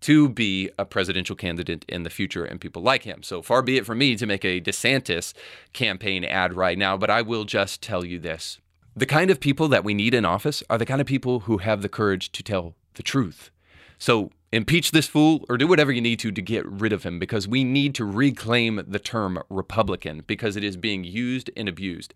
to 0.00 0.28
be 0.30 0.70
a 0.78 0.86
presidential 0.86 1.36
candidate 1.36 1.84
in 1.88 2.04
the 2.04 2.10
future 2.10 2.44
and 2.44 2.60
people 2.60 2.82
like 2.82 3.02
him. 3.02 3.22
So 3.22 3.42
far 3.42 3.60
be 3.60 3.76
it 3.76 3.84
from 3.84 3.98
me 3.98 4.16
to 4.16 4.26
make 4.26 4.44
a 4.44 4.60
DeSantis 4.60 5.34
campaign 5.74 6.24
ad 6.24 6.54
right 6.54 6.78
now, 6.78 6.96
but 6.96 7.10
I 7.10 7.20
will 7.20 7.44
just 7.44 7.82
tell 7.82 8.04
you 8.04 8.18
this 8.18 8.58
The 8.98 9.04
kind 9.04 9.30
of 9.30 9.40
people 9.40 9.68
that 9.68 9.84
we 9.84 9.92
need 9.92 10.14
in 10.14 10.24
office 10.24 10.62
are 10.70 10.78
the 10.78 10.86
kind 10.86 11.02
of 11.02 11.06
people 11.06 11.40
who 11.40 11.58
have 11.58 11.82
the 11.82 11.88
courage 11.88 12.32
to 12.32 12.42
tell 12.42 12.74
the 12.94 13.02
truth. 13.02 13.50
So 13.98 14.30
impeach 14.52 14.92
this 14.92 15.08
fool 15.08 15.44
or 15.48 15.56
do 15.56 15.66
whatever 15.66 15.90
you 15.90 16.00
need 16.00 16.18
to 16.20 16.30
to 16.30 16.40
get 16.40 16.64
rid 16.66 16.92
of 16.92 17.02
him 17.02 17.18
because 17.18 17.48
we 17.48 17.64
need 17.64 17.94
to 17.94 18.04
reclaim 18.04 18.82
the 18.86 18.98
term 18.98 19.42
Republican 19.50 20.22
because 20.26 20.56
it 20.56 20.62
is 20.62 20.76
being 20.76 21.02
used 21.02 21.50
and 21.56 21.68
abused 21.68 22.14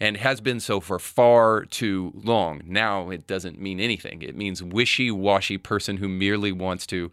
and 0.00 0.16
has 0.16 0.40
been 0.40 0.60
so 0.60 0.80
for 0.80 0.98
far 0.98 1.64
too 1.64 2.12
long. 2.16 2.62
Now 2.64 3.10
it 3.10 3.26
doesn't 3.26 3.60
mean 3.60 3.78
anything. 3.78 4.22
It 4.22 4.36
means 4.36 4.62
wishy 4.62 5.10
washy 5.10 5.56
person 5.56 5.98
who 5.98 6.08
merely 6.08 6.52
wants 6.52 6.86
to 6.88 7.12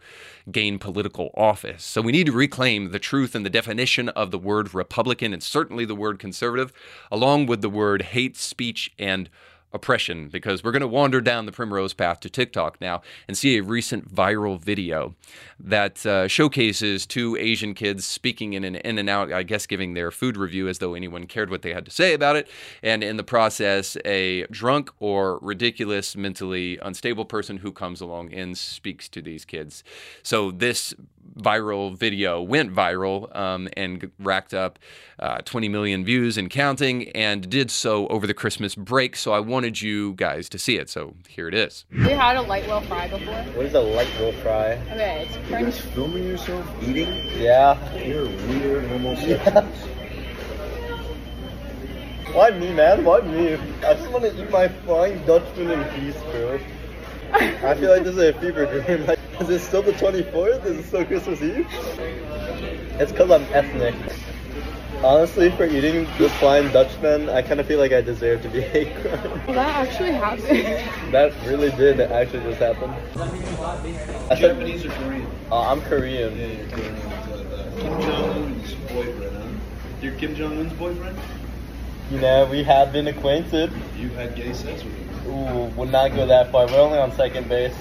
gain 0.50 0.78
political 0.78 1.30
office. 1.36 1.84
So 1.84 2.02
we 2.02 2.12
need 2.12 2.26
to 2.26 2.32
reclaim 2.32 2.90
the 2.90 2.98
truth 2.98 3.34
and 3.34 3.46
the 3.46 3.50
definition 3.50 4.08
of 4.10 4.30
the 4.30 4.38
word 4.38 4.74
Republican 4.74 5.32
and 5.32 5.42
certainly 5.42 5.84
the 5.84 5.94
word 5.94 6.18
conservative, 6.18 6.72
along 7.10 7.46
with 7.46 7.60
the 7.60 7.70
word 7.70 8.02
hate 8.02 8.36
speech 8.36 8.92
and 8.98 9.30
oppression 9.76 10.28
because 10.28 10.64
we're 10.64 10.72
going 10.72 10.80
to 10.80 10.88
wander 10.88 11.20
down 11.20 11.46
the 11.46 11.52
primrose 11.52 11.94
path 11.94 12.18
to 12.20 12.28
TikTok 12.28 12.80
now 12.80 13.02
and 13.28 13.38
see 13.38 13.56
a 13.56 13.62
recent 13.62 14.12
viral 14.12 14.58
video 14.58 15.14
that 15.60 16.04
uh, 16.04 16.26
showcases 16.26 17.06
two 17.06 17.36
Asian 17.36 17.74
kids 17.74 18.04
speaking 18.04 18.54
in 18.54 18.64
an 18.64 18.76
In-N-Out, 18.76 19.32
I 19.32 19.44
guess, 19.44 19.66
giving 19.66 19.94
their 19.94 20.10
food 20.10 20.36
review 20.36 20.66
as 20.66 20.78
though 20.78 20.94
anyone 20.94 21.26
cared 21.26 21.50
what 21.50 21.62
they 21.62 21.72
had 21.72 21.84
to 21.84 21.90
say 21.90 22.14
about 22.14 22.34
it. 22.34 22.48
And 22.82 23.04
in 23.04 23.16
the 23.16 23.22
process, 23.22 23.96
a 24.04 24.46
drunk 24.46 24.90
or 24.98 25.38
ridiculous, 25.40 26.16
mentally 26.16 26.78
unstable 26.82 27.26
person 27.26 27.58
who 27.58 27.70
comes 27.70 28.00
along 28.00 28.32
and 28.32 28.56
speaks 28.56 29.08
to 29.10 29.22
these 29.22 29.44
kids. 29.44 29.84
So 30.22 30.50
this 30.50 30.94
viral 31.36 31.96
video 31.96 32.40
went 32.42 32.74
viral 32.74 33.34
um, 33.36 33.68
and 33.76 34.10
racked 34.18 34.54
up 34.54 34.78
uh, 35.18 35.38
20 35.38 35.68
million 35.68 36.04
views 36.04 36.36
and 36.36 36.50
counting, 36.50 37.08
and 37.10 37.48
did 37.48 37.70
so 37.70 38.06
over 38.08 38.26
the 38.26 38.34
Christmas 38.34 38.74
break. 38.74 39.16
So 39.16 39.32
I 39.32 39.40
wanted 39.40 39.80
you 39.80 40.14
guys 40.14 40.48
to 40.50 40.58
see 40.58 40.76
it. 40.76 40.90
So 40.90 41.14
here 41.28 41.48
it 41.48 41.54
is. 41.54 41.84
Have 41.96 42.10
you 42.10 42.16
had 42.16 42.36
a 42.36 42.42
light 42.42 42.66
well 42.66 42.82
fry 42.82 43.08
before? 43.08 43.34
What 43.34 43.66
is 43.66 43.74
a 43.74 43.80
light 43.80 44.08
will 44.20 44.32
fry? 44.32 44.72
Okay, 44.92 45.28
it's 45.28 45.50
You're 45.50 45.60
just 45.60 45.80
filming 45.80 46.24
yourself 46.24 46.66
eating? 46.82 47.08
Yeah. 47.40 47.76
You're 48.04 48.26
a 48.26 48.48
weird 48.48 48.84
homosexual. 48.86 49.62
Why 52.32 52.50
me, 52.50 52.72
man? 52.74 53.04
Why 53.04 53.20
me? 53.22 53.54
I 53.82 53.94
just 53.94 54.10
want 54.10 54.24
to 54.24 54.42
eat 54.42 54.50
my 54.50 54.68
flying 54.68 55.24
Dutchman 55.24 55.70
in 55.70 55.82
peace, 55.94 56.20
bro. 56.32 56.60
I 57.32 57.74
feel 57.74 57.90
like 57.90 58.04
this 58.04 58.14
is 58.14 58.18
a 58.18 58.32
fever 58.38 58.66
dream. 58.66 59.06
Like, 59.06 59.15
is 59.40 59.48
it 59.50 59.58
still 59.60 59.82
the 59.82 59.92
24th? 59.92 60.64
Is 60.66 60.78
it 60.78 60.84
still 60.84 61.04
Christmas 61.04 61.42
Eve? 61.42 61.66
It's 62.98 63.12
because 63.12 63.30
I'm 63.30 63.42
ethnic. 63.52 63.94
Honestly, 65.04 65.50
for 65.50 65.64
eating 65.66 66.06
this 66.18 66.32
flying 66.36 66.72
Dutchman, 66.72 67.28
I 67.28 67.42
kind 67.42 67.60
of 67.60 67.66
feel 67.66 67.78
like 67.78 67.92
I 67.92 68.00
deserve 68.00 68.40
to 68.42 68.48
be 68.48 68.60
hate 68.72 68.94
crime. 68.96 69.42
That 69.54 69.86
actually 69.88 70.12
happened. 70.12 70.90
That 71.12 71.32
really 71.46 71.70
did 71.72 72.00
actually 72.00 72.42
just 72.44 72.58
happen. 72.58 72.90
I 74.30 74.34
said, 74.34 74.38
Japanese 74.56 74.84
or 74.86 74.90
Korean? 74.90 75.26
uh, 75.52 75.60
I'm 75.70 75.80
Korean. 75.82 76.36
Yeah, 76.36 76.46
you're 76.46 76.68
Korean. 76.68 76.96
Kim 77.76 78.00
Jong 78.00 78.32
Un's 78.32 78.74
boyfriend, 78.74 79.36
huh? 79.36 79.48
You're 80.02 80.14
Kim 80.14 80.34
Jong 80.34 80.58
Un's 80.58 80.72
boyfriend? 80.72 81.18
You 82.10 82.18
know, 82.20 82.46
we 82.50 82.62
have 82.64 82.92
been 82.92 83.06
acquainted. 83.08 83.70
You've 83.98 84.14
had 84.14 84.34
gay 84.34 84.52
sex 84.54 84.82
with 84.82 84.94
him. 84.94 85.30
Ooh, 85.30 85.64
would 85.76 85.90
not 85.92 86.14
go 86.14 86.26
that 86.26 86.50
far. 86.50 86.66
We're 86.66 86.80
only 86.80 86.98
on 86.98 87.12
second 87.12 87.48
base. 87.48 87.74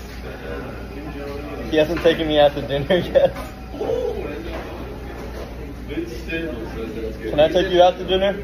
Kim 1.65 1.71
Jong 1.71 1.71
Un. 1.71 1.71
He 1.71 1.77
hasn't 1.77 2.01
taken 2.01 2.27
me 2.27 2.39
out 2.39 2.53
to 2.55 2.61
dinner 2.61 2.95
yet. 3.13 3.33
Vince 5.87 6.13
Staples 6.13 6.67
says 6.73 6.95
that's 6.95 7.17
good. 7.17 7.29
Can 7.31 7.39
I 7.39 7.47
take 7.47 7.71
you 7.71 7.81
out 7.81 7.97
to 7.97 8.03
dinner? 8.05 8.43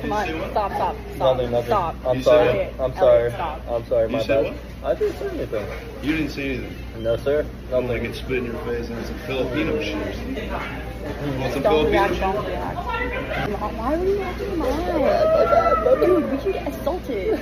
Come 0.00 0.12
on, 0.12 0.26
stop, 0.52 0.70
stop, 0.70 0.96
stop, 1.16 1.36
Nothing, 1.36 1.50
nothing. 1.50 1.66
stop. 1.66 1.96
I'm 2.06 2.22
sorry. 2.22 2.70
I'm 2.78 2.94
sorry. 2.94 3.30
Stop. 3.32 3.60
I'm 3.68 3.84
sorry. 3.86 4.08
My 4.08 4.22
bad. 4.24 4.54
I 4.84 4.94
didn't 4.94 5.18
say 5.18 5.28
anything. 5.30 5.66
You 6.02 6.16
didn't 6.16 6.30
say 6.30 6.54
anything. 6.54 7.02
No, 7.02 7.16
sir. 7.16 7.40
I'm 7.40 7.70
Nothing. 7.70 7.88
like 7.88 8.02
it 8.02 8.14
spit 8.14 8.38
in 8.38 8.44
your 8.44 8.54
face 8.64 8.88
and 8.88 9.04
some 9.06 9.18
Filipino 9.26 9.82
shit. 9.82 9.96
Want 9.96 11.52
some 11.52 11.62
Don't 11.62 11.90
Filipino 11.90 11.90
react, 11.90 12.12
shit? 12.14 12.20
don't 12.22 12.46
react. 12.46 13.50
Mom, 13.60 13.76
Why 13.76 13.96
were 13.96 14.04
you 14.04 14.20
acting 14.22 14.58
mad? 14.58 16.00
Dude, 16.06 16.30
we 16.30 16.40
should 16.40 16.52
get 16.54 16.68
assaulted. 16.68 17.40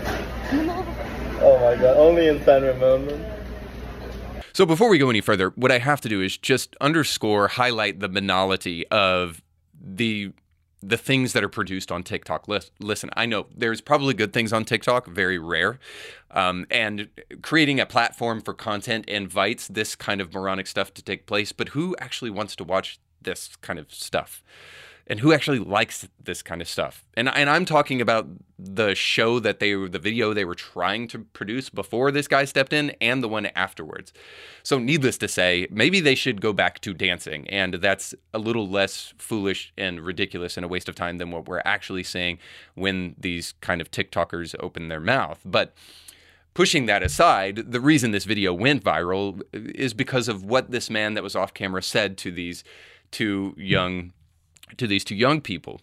Oh 1.42 1.58
my 1.60 1.76
god. 1.80 1.96
Only 1.98 2.28
in 2.28 2.42
San 2.44 2.62
Ramon. 2.62 3.08
So 4.56 4.64
before 4.64 4.88
we 4.88 4.96
go 4.96 5.10
any 5.10 5.20
further, 5.20 5.50
what 5.50 5.70
I 5.70 5.76
have 5.76 6.00
to 6.00 6.08
do 6.08 6.22
is 6.22 6.38
just 6.38 6.76
underscore, 6.80 7.46
highlight 7.46 8.00
the 8.00 8.08
banality 8.08 8.88
of 8.88 9.42
the 9.78 10.32
the 10.82 10.96
things 10.96 11.34
that 11.34 11.44
are 11.44 11.48
produced 11.50 11.92
on 11.92 12.02
TikTok. 12.02 12.48
Listen, 12.80 13.10
I 13.14 13.26
know 13.26 13.48
there's 13.54 13.82
probably 13.82 14.14
good 14.14 14.32
things 14.32 14.54
on 14.54 14.64
TikTok, 14.64 15.08
very 15.08 15.38
rare, 15.38 15.78
um, 16.30 16.64
and 16.70 17.08
creating 17.42 17.80
a 17.80 17.84
platform 17.84 18.40
for 18.40 18.54
content 18.54 19.04
invites 19.10 19.68
this 19.68 19.94
kind 19.94 20.22
of 20.22 20.32
moronic 20.32 20.68
stuff 20.68 20.94
to 20.94 21.02
take 21.02 21.26
place. 21.26 21.52
But 21.52 21.70
who 21.70 21.94
actually 22.00 22.30
wants 22.30 22.56
to 22.56 22.64
watch 22.64 22.98
this 23.20 23.56
kind 23.60 23.78
of 23.78 23.92
stuff? 23.92 24.42
And 25.06 25.20
who 25.20 25.32
actually 25.32 25.58
likes 25.58 26.08
this 26.22 26.42
kind 26.42 26.60
of 26.60 26.68
stuff. 26.68 27.04
And 27.14 27.28
and 27.28 27.48
I'm 27.48 27.64
talking 27.64 28.00
about 28.00 28.26
the 28.58 28.94
show 28.94 29.38
that 29.40 29.60
they 29.60 29.74
the 29.74 29.98
video 29.98 30.32
they 30.32 30.44
were 30.44 30.54
trying 30.54 31.08
to 31.08 31.20
produce 31.20 31.70
before 31.70 32.10
this 32.10 32.26
guy 32.26 32.44
stepped 32.44 32.72
in 32.72 32.90
and 33.00 33.22
the 33.22 33.28
one 33.28 33.46
afterwards. 33.46 34.12
So 34.62 34.78
needless 34.78 35.18
to 35.18 35.28
say, 35.28 35.68
maybe 35.70 36.00
they 36.00 36.14
should 36.14 36.40
go 36.40 36.52
back 36.52 36.80
to 36.80 36.94
dancing 36.94 37.48
and 37.48 37.74
that's 37.74 38.14
a 38.34 38.38
little 38.38 38.68
less 38.68 39.14
foolish 39.18 39.72
and 39.78 40.00
ridiculous 40.00 40.56
and 40.56 40.64
a 40.64 40.68
waste 40.68 40.88
of 40.88 40.94
time 40.94 41.18
than 41.18 41.30
what 41.30 41.46
we're 41.46 41.62
actually 41.64 42.02
seeing 42.02 42.38
when 42.74 43.14
these 43.18 43.54
kind 43.60 43.80
of 43.80 43.90
TikTokers 43.90 44.54
open 44.60 44.88
their 44.88 45.00
mouth. 45.00 45.40
But 45.44 45.74
pushing 46.54 46.86
that 46.86 47.02
aside, 47.02 47.70
the 47.70 47.80
reason 47.80 48.10
this 48.10 48.24
video 48.24 48.52
went 48.52 48.82
viral 48.82 49.42
is 49.52 49.92
because 49.94 50.26
of 50.26 50.42
what 50.42 50.70
this 50.70 50.90
man 50.90 51.14
that 51.14 51.22
was 51.22 51.36
off 51.36 51.54
camera 51.54 51.82
said 51.82 52.16
to 52.18 52.32
these 52.32 52.64
two 53.10 53.54
young 53.56 54.12
to 54.76 54.86
these 54.86 55.04
two 55.04 55.14
young 55.14 55.40
people. 55.40 55.80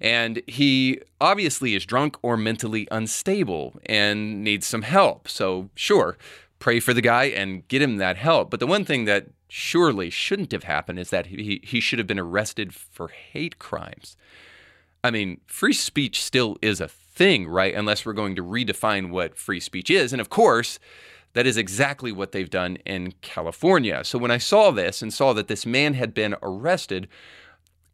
And 0.00 0.42
he 0.46 1.00
obviously 1.20 1.74
is 1.74 1.86
drunk 1.86 2.16
or 2.22 2.36
mentally 2.36 2.88
unstable 2.90 3.74
and 3.86 4.42
needs 4.42 4.66
some 4.66 4.82
help. 4.82 5.28
So, 5.28 5.70
sure, 5.74 6.16
pray 6.58 6.80
for 6.80 6.94
the 6.94 7.00
guy 7.00 7.24
and 7.24 7.66
get 7.68 7.82
him 7.82 7.96
that 7.98 8.16
help. 8.16 8.50
But 8.50 8.60
the 8.60 8.66
one 8.66 8.84
thing 8.84 9.04
that 9.04 9.26
surely 9.48 10.10
shouldn't 10.10 10.52
have 10.52 10.64
happened 10.64 10.98
is 10.98 11.10
that 11.10 11.26
he, 11.26 11.60
he 11.62 11.80
should 11.80 11.98
have 11.98 12.08
been 12.08 12.18
arrested 12.18 12.74
for 12.74 13.08
hate 13.08 13.58
crimes. 13.58 14.16
I 15.04 15.10
mean, 15.10 15.40
free 15.46 15.74
speech 15.74 16.22
still 16.22 16.56
is 16.62 16.80
a 16.80 16.88
thing, 16.88 17.46
right? 17.46 17.74
Unless 17.74 18.04
we're 18.04 18.14
going 18.14 18.34
to 18.36 18.42
redefine 18.42 19.10
what 19.10 19.36
free 19.36 19.60
speech 19.60 19.90
is. 19.90 20.12
And 20.12 20.20
of 20.20 20.30
course, 20.30 20.78
that 21.34 21.46
is 21.46 21.56
exactly 21.56 22.10
what 22.10 22.32
they've 22.32 22.50
done 22.50 22.76
in 22.86 23.12
California. 23.20 24.02
So 24.04 24.18
when 24.18 24.30
I 24.30 24.38
saw 24.38 24.70
this 24.70 25.02
and 25.02 25.12
saw 25.12 25.32
that 25.34 25.48
this 25.48 25.66
man 25.66 25.94
had 25.94 26.14
been 26.14 26.36
arrested 26.42 27.08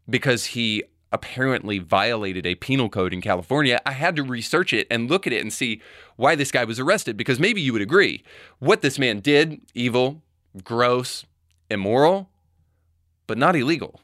because 0.08 0.46
he 0.46 0.84
apparently 1.12 1.78
violated 1.78 2.46
a 2.46 2.54
penal 2.54 2.88
code 2.88 3.12
in 3.12 3.20
California, 3.20 3.80
I 3.84 3.92
had 3.92 4.16
to 4.16 4.22
research 4.22 4.72
it 4.72 4.86
and 4.90 5.10
look 5.10 5.26
at 5.26 5.32
it 5.32 5.40
and 5.40 5.52
see 5.52 5.80
why 6.16 6.34
this 6.34 6.52
guy 6.52 6.64
was 6.64 6.78
arrested. 6.78 7.16
Because 7.16 7.40
maybe 7.40 7.60
you 7.60 7.72
would 7.72 7.82
agree 7.82 8.22
what 8.58 8.82
this 8.82 8.98
man 8.98 9.20
did 9.20 9.60
evil, 9.74 10.22
gross, 10.62 11.24
immoral, 11.68 12.30
but 13.26 13.38
not 13.38 13.56
illegal. 13.56 14.00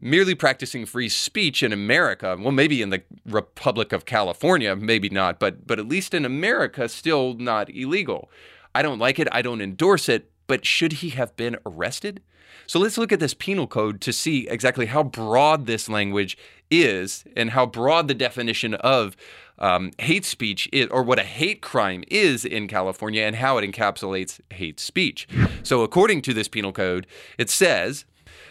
Merely 0.00 0.34
practicing 0.34 0.86
free 0.86 1.08
speech 1.08 1.62
in 1.62 1.72
America, 1.72 2.36
well, 2.38 2.50
maybe 2.50 2.82
in 2.82 2.90
the 2.90 3.02
Republic 3.24 3.92
of 3.92 4.04
California, 4.04 4.74
maybe 4.74 5.08
not, 5.08 5.38
but, 5.38 5.68
but 5.68 5.78
at 5.78 5.86
least 5.86 6.14
in 6.14 6.24
America, 6.24 6.88
still 6.88 7.34
not 7.34 7.70
illegal. 7.70 8.28
I 8.74 8.82
don't 8.82 8.98
like 8.98 9.20
it. 9.20 9.28
I 9.30 9.40
don't 9.40 9.60
endorse 9.60 10.08
it. 10.08 10.32
But 10.46 10.66
should 10.66 10.94
he 10.94 11.10
have 11.10 11.36
been 11.36 11.56
arrested? 11.64 12.22
So 12.66 12.78
let's 12.78 12.98
look 12.98 13.12
at 13.12 13.20
this 13.20 13.34
penal 13.34 13.66
code 13.66 14.00
to 14.02 14.12
see 14.12 14.48
exactly 14.48 14.86
how 14.86 15.02
broad 15.02 15.66
this 15.66 15.88
language 15.88 16.36
is 16.70 17.24
and 17.36 17.50
how 17.50 17.66
broad 17.66 18.08
the 18.08 18.14
definition 18.14 18.74
of 18.74 19.16
um, 19.58 19.92
hate 19.98 20.24
speech 20.24 20.68
is, 20.72 20.88
or 20.88 21.02
what 21.02 21.18
a 21.18 21.24
hate 21.24 21.62
crime 21.62 22.04
is 22.08 22.44
in 22.44 22.66
California, 22.66 23.22
and 23.22 23.36
how 23.36 23.58
it 23.58 23.70
encapsulates 23.70 24.40
hate 24.50 24.80
speech. 24.80 25.28
So, 25.62 25.82
according 25.82 26.22
to 26.22 26.34
this 26.34 26.48
penal 26.48 26.72
code, 26.72 27.06
it 27.38 27.50
says 27.50 28.04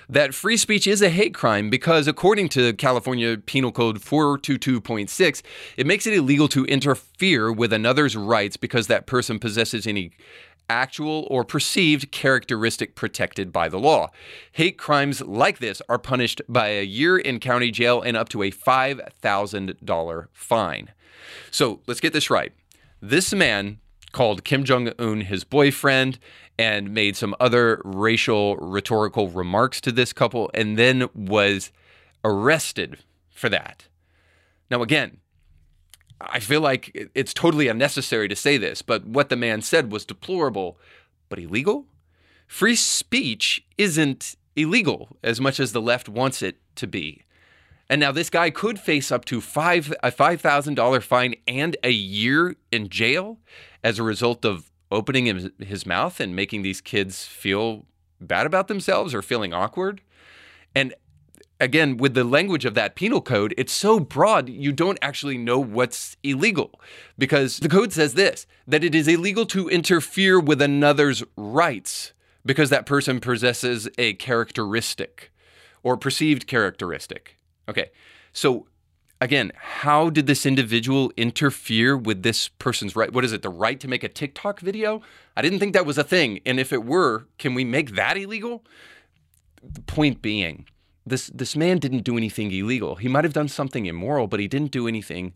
that 0.09 0.33
free 0.33 0.57
speech 0.57 0.87
is 0.87 1.01
a 1.01 1.09
hate 1.09 1.33
crime 1.33 1.69
because, 1.69 2.07
according 2.07 2.49
to 2.49 2.73
California 2.73 3.37
Penal 3.37 3.71
Code 3.71 3.99
422.6, 3.99 5.41
it 5.77 5.87
makes 5.87 6.05
it 6.07 6.13
illegal 6.13 6.47
to 6.49 6.65
interfere 6.65 7.51
with 7.51 7.73
another's 7.73 8.15
rights 8.15 8.57
because 8.57 8.87
that 8.87 9.05
person 9.05 9.39
possesses 9.39 9.87
any 9.87 10.11
actual 10.69 11.27
or 11.29 11.43
perceived 11.43 12.11
characteristic 12.11 12.95
protected 12.95 13.51
by 13.51 13.69
the 13.69 13.79
law. 13.79 14.09
Hate 14.53 14.77
crimes 14.77 15.21
like 15.21 15.59
this 15.59 15.81
are 15.89 15.99
punished 15.99 16.41
by 16.47 16.69
a 16.69 16.83
year 16.83 17.17
in 17.17 17.39
county 17.39 17.71
jail 17.71 18.01
and 18.01 18.17
up 18.17 18.29
to 18.29 18.43
a 18.43 18.51
$5,000 18.51 20.27
fine. 20.33 20.89
So 21.51 21.81
let's 21.87 21.99
get 21.99 22.13
this 22.13 22.29
right. 22.29 22.53
This 23.01 23.33
man 23.33 23.79
called 24.11 24.43
Kim 24.43 24.63
Jong 24.63 24.89
un 24.99 25.21
his 25.21 25.43
boyfriend 25.43 26.19
and 26.57 26.93
made 26.93 27.17
some 27.17 27.35
other 27.39 27.81
racial 27.83 28.55
rhetorical 28.57 29.27
remarks 29.29 29.81
to 29.81 29.91
this 29.91 30.13
couple 30.13 30.51
and 30.53 30.77
then 30.77 31.09
was 31.15 31.71
arrested 32.23 32.99
for 33.29 33.49
that. 33.49 33.87
Now, 34.69 34.81
again, 34.81 35.17
I 36.29 36.39
feel 36.39 36.61
like 36.61 37.09
it's 37.13 37.33
totally 37.33 37.67
unnecessary 37.67 38.27
to 38.27 38.35
say 38.35 38.57
this, 38.57 38.81
but 38.81 39.05
what 39.05 39.29
the 39.29 39.35
man 39.35 39.61
said 39.61 39.91
was 39.91 40.05
deplorable, 40.05 40.77
but 41.29 41.39
illegal? 41.39 41.85
Free 42.47 42.75
speech 42.75 43.65
isn't 43.77 44.35
illegal 44.55 45.17
as 45.23 45.41
much 45.41 45.59
as 45.59 45.71
the 45.71 45.81
left 45.81 46.07
wants 46.07 46.41
it 46.41 46.57
to 46.75 46.87
be. 46.87 47.23
And 47.89 47.99
now 47.99 48.11
this 48.11 48.29
guy 48.29 48.49
could 48.49 48.79
face 48.79 49.11
up 49.11 49.25
to 49.25 49.41
five 49.41 49.93
a 50.01 50.11
five 50.11 50.41
thousand 50.41 50.75
dollar 50.75 51.01
fine 51.01 51.35
and 51.47 51.75
a 51.83 51.91
year 51.91 52.55
in 52.71 52.89
jail 52.89 53.39
as 53.83 53.99
a 53.99 54.03
result 54.03 54.45
of 54.45 54.71
opening 54.89 55.51
his, 55.59 55.85
mouth 55.85 56.19
and 56.19 56.35
making 56.35 56.61
these 56.61 56.79
kids 56.79 57.25
feel 57.25 57.85
bad 58.21 58.45
about 58.45 58.67
themselves 58.67 59.13
or 59.13 59.21
feeling 59.21 59.53
awkward. 59.53 60.01
And 60.75 60.93
again, 61.59 61.97
with 61.97 62.13
the 62.13 62.23
language 62.23 62.65
of 62.65 62.73
that 62.75 62.95
penal 62.95 63.21
code, 63.21 63.53
it's 63.57 63.73
so 63.73 63.99
broad 63.99 64.49
you 64.49 64.71
don't 64.71 64.99
actually 65.01 65.37
know 65.37 65.59
what's 65.59 66.17
illegal 66.23 66.79
because 67.17 67.57
the 67.59 67.69
code 67.69 67.93
says 67.93 68.13
this 68.13 68.45
that 68.67 68.83
it 68.83 68.95
is 68.95 69.07
illegal 69.07 69.45
to 69.47 69.69
interfere 69.69 70.39
with 70.39 70.61
another's 70.61 71.23
rights 71.35 72.13
because 72.45 72.69
that 72.69 72.85
person 72.85 73.19
possesses 73.19 73.89
a 73.97 74.13
characteristic 74.13 75.31
or 75.83 75.97
perceived 75.97 76.47
characteristic. 76.47 77.37
Okay, 77.67 77.91
so 78.31 78.67
again, 79.21 79.51
how 79.55 80.09
did 80.09 80.27
this 80.27 80.45
individual 80.45 81.11
interfere 81.15 81.95
with 81.95 82.23
this 82.23 82.49
person's 82.49 82.95
right? 82.95 83.11
What 83.11 83.23
is 83.23 83.31
it, 83.31 83.41
the 83.41 83.49
right 83.49 83.79
to 83.79 83.87
make 83.87 84.03
a 84.03 84.09
TikTok 84.09 84.59
video? 84.59 85.01
I 85.37 85.41
didn't 85.41 85.59
think 85.59 85.73
that 85.73 85.85
was 85.85 85.97
a 85.97 86.03
thing. 86.03 86.39
And 86.45 86.59
if 86.59 86.73
it 86.73 86.83
were, 86.83 87.27
can 87.37 87.53
we 87.53 87.63
make 87.63 87.95
that 87.95 88.17
illegal? 88.17 88.65
The 89.63 89.81
point 89.81 90.21
being, 90.21 90.65
this 91.05 91.27
this 91.27 91.55
man 91.55 91.79
didn't 91.79 92.03
do 92.03 92.17
anything 92.17 92.51
illegal. 92.51 92.95
He 92.95 93.07
might 93.07 93.23
have 93.23 93.33
done 93.33 93.47
something 93.47 93.85
immoral, 93.85 94.27
but 94.27 94.39
he 94.39 94.47
didn't 94.47 94.71
do 94.71 94.87
anything 94.87 95.33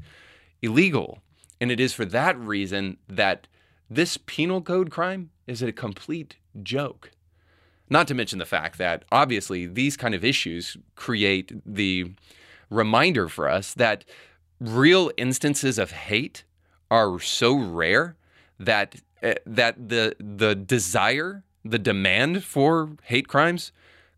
illegal. 0.61 1.19
And 1.59 1.71
it 1.71 1.79
is 1.79 1.93
for 1.93 2.05
that 2.05 2.37
reason 2.37 2.97
that 3.07 3.47
this 3.89 4.17
penal 4.17 4.61
code 4.61 4.91
crime 4.91 5.31
is 5.45 5.61
a 5.61 5.71
complete 5.71 6.37
joke. 6.61 7.11
Not 7.89 8.07
to 8.09 8.13
mention 8.13 8.39
the 8.39 8.45
fact 8.45 8.77
that 8.77 9.05
obviously 9.11 9.65
these 9.65 9.95
kind 9.95 10.13
of 10.13 10.23
issues 10.23 10.77
create 10.95 11.51
the 11.65 12.11
reminder 12.69 13.29
for 13.29 13.49
us 13.49 13.73
that 13.75 14.03
real 14.59 15.11
instances 15.17 15.77
of 15.77 15.91
hate 15.91 16.43
are 16.91 17.19
so 17.19 17.55
rare 17.55 18.17
that 18.59 18.95
uh, 19.23 19.35
that 19.45 19.89
the 19.89 20.15
the 20.19 20.55
desire, 20.55 21.43
the 21.63 21.79
demand 21.79 22.43
for 22.43 22.91
hate 23.03 23.27
crimes 23.27 23.71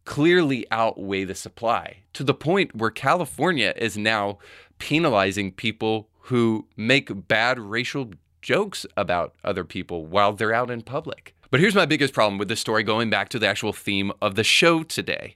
clearly 0.10 0.65
outweigh 0.72 1.24
the 1.24 1.36
supply 1.36 1.98
to 2.13 2.24
the 2.24 2.34
point 2.34 2.76
where 2.76 2.89
California 2.89 3.72
is 3.76 3.95
now 3.95 4.39
penalizing 4.80 5.52
people 5.52 6.10
who 6.22 6.67
make 6.76 7.28
bad 7.28 7.60
racial 7.60 8.10
jokes 8.41 8.88
about 8.98 9.36
other 9.43 9.63
people 9.63 10.08
while 10.08 10.34
they're 10.34 10.52
out 10.52 10.72
in 10.72 10.82
public. 10.82 11.36
But 11.52 11.60
here's 11.60 11.76
my 11.76 11.86
biggest 11.86 12.12
problem 12.12 12.39
with 12.39 12.48
this 12.48 12.60
story 12.60 12.82
going 12.82 13.12
back 13.12 13.30
to 13.30 13.38
the 13.38 13.45
actual 13.45 13.72
theme 13.72 14.12
of 14.19 14.34
the 14.34 14.43
show 14.43 14.82
today. 14.82 15.36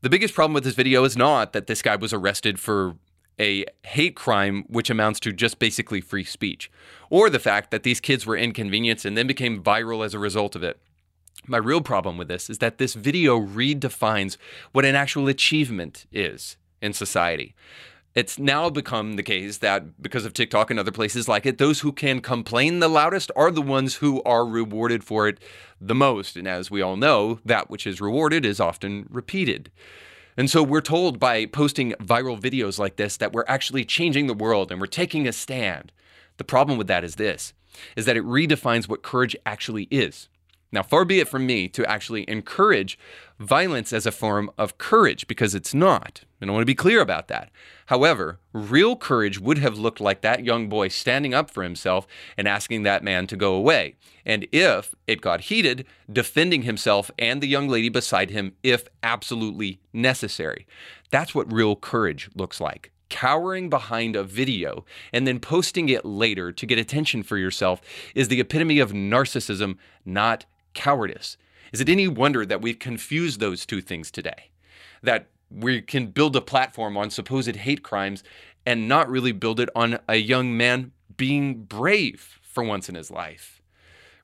The 0.00 0.08
biggest 0.08 0.32
problem 0.32 0.54
with 0.54 0.64
this 0.64 0.74
video 0.74 1.04
is 1.04 1.14
not 1.14 1.52
that 1.52 1.66
this 1.66 1.82
guy 1.82 1.96
was 1.96 2.14
arrested 2.14 2.58
for 2.58 2.96
a 3.38 3.66
hate 3.84 4.16
crime, 4.16 4.64
which 4.68 4.88
amounts 4.88 5.20
to 5.20 5.32
just 5.34 5.58
basically 5.58 6.00
free 6.00 6.24
speech, 6.24 6.70
or 7.10 7.28
the 7.28 7.38
fact 7.38 7.70
that 7.70 7.82
these 7.82 8.00
kids 8.00 8.24
were 8.24 8.36
inconvenienced 8.36 9.04
and 9.04 9.14
then 9.14 9.26
became 9.26 9.62
viral 9.62 10.02
as 10.02 10.14
a 10.14 10.18
result 10.18 10.56
of 10.56 10.62
it. 10.62 10.80
My 11.48 11.58
real 11.58 11.80
problem 11.80 12.18
with 12.18 12.28
this 12.28 12.50
is 12.50 12.58
that 12.58 12.78
this 12.78 12.94
video 12.94 13.38
redefines 13.38 14.36
what 14.72 14.84
an 14.84 14.96
actual 14.96 15.28
achievement 15.28 16.06
is 16.10 16.56
in 16.82 16.92
society. 16.92 17.54
It's 18.16 18.38
now 18.38 18.70
become 18.70 19.14
the 19.14 19.22
case 19.22 19.58
that 19.58 20.02
because 20.02 20.24
of 20.24 20.32
TikTok 20.32 20.70
and 20.70 20.80
other 20.80 20.90
places 20.90 21.28
like 21.28 21.46
it, 21.46 21.58
those 21.58 21.80
who 21.80 21.92
can 21.92 22.20
complain 22.20 22.80
the 22.80 22.88
loudest 22.88 23.30
are 23.36 23.50
the 23.50 23.62
ones 23.62 23.96
who 23.96 24.22
are 24.22 24.46
rewarded 24.46 25.04
for 25.04 25.28
it 25.28 25.38
the 25.80 25.94
most. 25.94 26.36
And 26.36 26.48
as 26.48 26.70
we 26.70 26.82
all 26.82 26.96
know, 26.96 27.40
that 27.44 27.70
which 27.70 27.86
is 27.86 28.00
rewarded 28.00 28.44
is 28.44 28.58
often 28.58 29.06
repeated. 29.10 29.70
And 30.36 30.50
so 30.50 30.62
we're 30.62 30.80
told 30.80 31.20
by 31.20 31.46
posting 31.46 31.92
viral 31.92 32.40
videos 32.40 32.78
like 32.78 32.96
this 32.96 33.16
that 33.18 33.32
we're 33.32 33.44
actually 33.46 33.84
changing 33.84 34.26
the 34.26 34.34
world 34.34 34.72
and 34.72 34.80
we're 34.80 34.86
taking 34.86 35.28
a 35.28 35.32
stand. 35.32 35.92
The 36.38 36.44
problem 36.44 36.78
with 36.78 36.88
that 36.88 37.04
is 37.04 37.16
this 37.16 37.52
is 37.94 38.06
that 38.06 38.16
it 38.16 38.24
redefines 38.24 38.88
what 38.88 39.02
courage 39.02 39.36
actually 39.44 39.88
is. 39.90 40.28
Now, 40.72 40.82
far 40.82 41.04
be 41.04 41.20
it 41.20 41.28
from 41.28 41.46
me 41.46 41.68
to 41.68 41.88
actually 41.88 42.28
encourage 42.28 42.98
violence 43.38 43.92
as 43.92 44.04
a 44.04 44.12
form 44.12 44.50
of 44.58 44.78
courage 44.78 45.28
because 45.28 45.54
it's 45.54 45.72
not. 45.72 46.22
And 46.40 46.50
I 46.50 46.52
want 46.52 46.62
to 46.62 46.66
be 46.66 46.74
clear 46.74 47.00
about 47.00 47.28
that. 47.28 47.50
However, 47.86 48.40
real 48.52 48.96
courage 48.96 49.38
would 49.38 49.58
have 49.58 49.78
looked 49.78 50.00
like 50.00 50.22
that 50.22 50.44
young 50.44 50.68
boy 50.68 50.88
standing 50.88 51.34
up 51.34 51.50
for 51.50 51.62
himself 51.62 52.06
and 52.36 52.48
asking 52.48 52.82
that 52.82 53.04
man 53.04 53.26
to 53.28 53.36
go 53.36 53.54
away. 53.54 53.94
And 54.24 54.46
if 54.52 54.94
it 55.06 55.20
got 55.20 55.42
heated, 55.42 55.86
defending 56.12 56.62
himself 56.62 57.10
and 57.18 57.40
the 57.40 57.48
young 57.48 57.68
lady 57.68 57.88
beside 57.88 58.30
him 58.30 58.54
if 58.62 58.88
absolutely 59.02 59.80
necessary. 59.92 60.66
That's 61.10 61.34
what 61.34 61.52
real 61.52 61.76
courage 61.76 62.28
looks 62.34 62.60
like 62.60 62.90
cowering 63.08 63.70
behind 63.70 64.16
a 64.16 64.24
video 64.24 64.84
and 65.12 65.26
then 65.26 65.38
posting 65.38 65.88
it 65.88 66.04
later 66.04 66.50
to 66.50 66.66
get 66.66 66.76
attention 66.76 67.22
for 67.22 67.38
yourself 67.38 67.80
is 68.14 68.26
the 68.28 68.40
epitome 68.40 68.80
of 68.80 68.92
narcissism, 68.92 69.76
not 70.04 70.44
cowardice. 70.76 71.36
Is 71.72 71.80
it 71.80 71.88
any 71.88 72.06
wonder 72.06 72.46
that 72.46 72.62
we've 72.62 72.78
confused 72.78 73.40
those 73.40 73.66
two 73.66 73.80
things 73.80 74.12
today? 74.12 74.50
That 75.02 75.26
we 75.50 75.82
can 75.82 76.08
build 76.08 76.36
a 76.36 76.40
platform 76.40 76.96
on 76.96 77.10
supposed 77.10 77.56
hate 77.56 77.82
crimes 77.82 78.22
and 78.64 78.88
not 78.88 79.08
really 79.08 79.32
build 79.32 79.58
it 79.58 79.68
on 79.74 79.98
a 80.08 80.16
young 80.16 80.56
man 80.56 80.92
being 81.16 81.64
brave 81.64 82.38
for 82.42 82.62
once 82.62 82.88
in 82.88 82.94
his 82.94 83.10
life. 83.10 83.60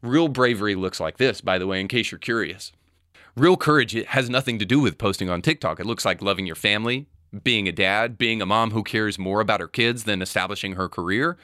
Real 0.03 0.29
bravery 0.29 0.75
looks 0.75 1.01
like 1.01 1.17
this, 1.17 1.41
by 1.41 1.59
the 1.59 1.67
way, 1.67 1.81
in 1.81 1.89
case 1.89 2.11
you're 2.11 2.19
curious. 2.19 2.73
Real 3.37 3.57
courage 3.57 3.93
has 3.93 4.29
nothing 4.29 4.59
to 4.59 4.65
do 4.65 4.81
with 4.81 4.99
posting 4.99 5.31
on 5.31 5.41
TikTok. 5.43 5.81
It 5.81 5.87
looks 5.87 6.05
like 6.05 6.21
loving 6.21 6.47
your 6.47 6.57
family, 6.57 7.07
being 7.43 7.69
a 7.69 7.73
dad, 7.73 8.19
being 8.19 8.43
a 8.43 8.47
mom 8.47 8.71
who 8.73 8.83
cares 8.83 9.19
more 9.19 9.41
about 9.41 9.61
her 9.61 9.69
kids 9.69 10.05
than 10.05 10.23
establishing 10.23 10.75
her 10.75 10.89
career, 10.89 11.37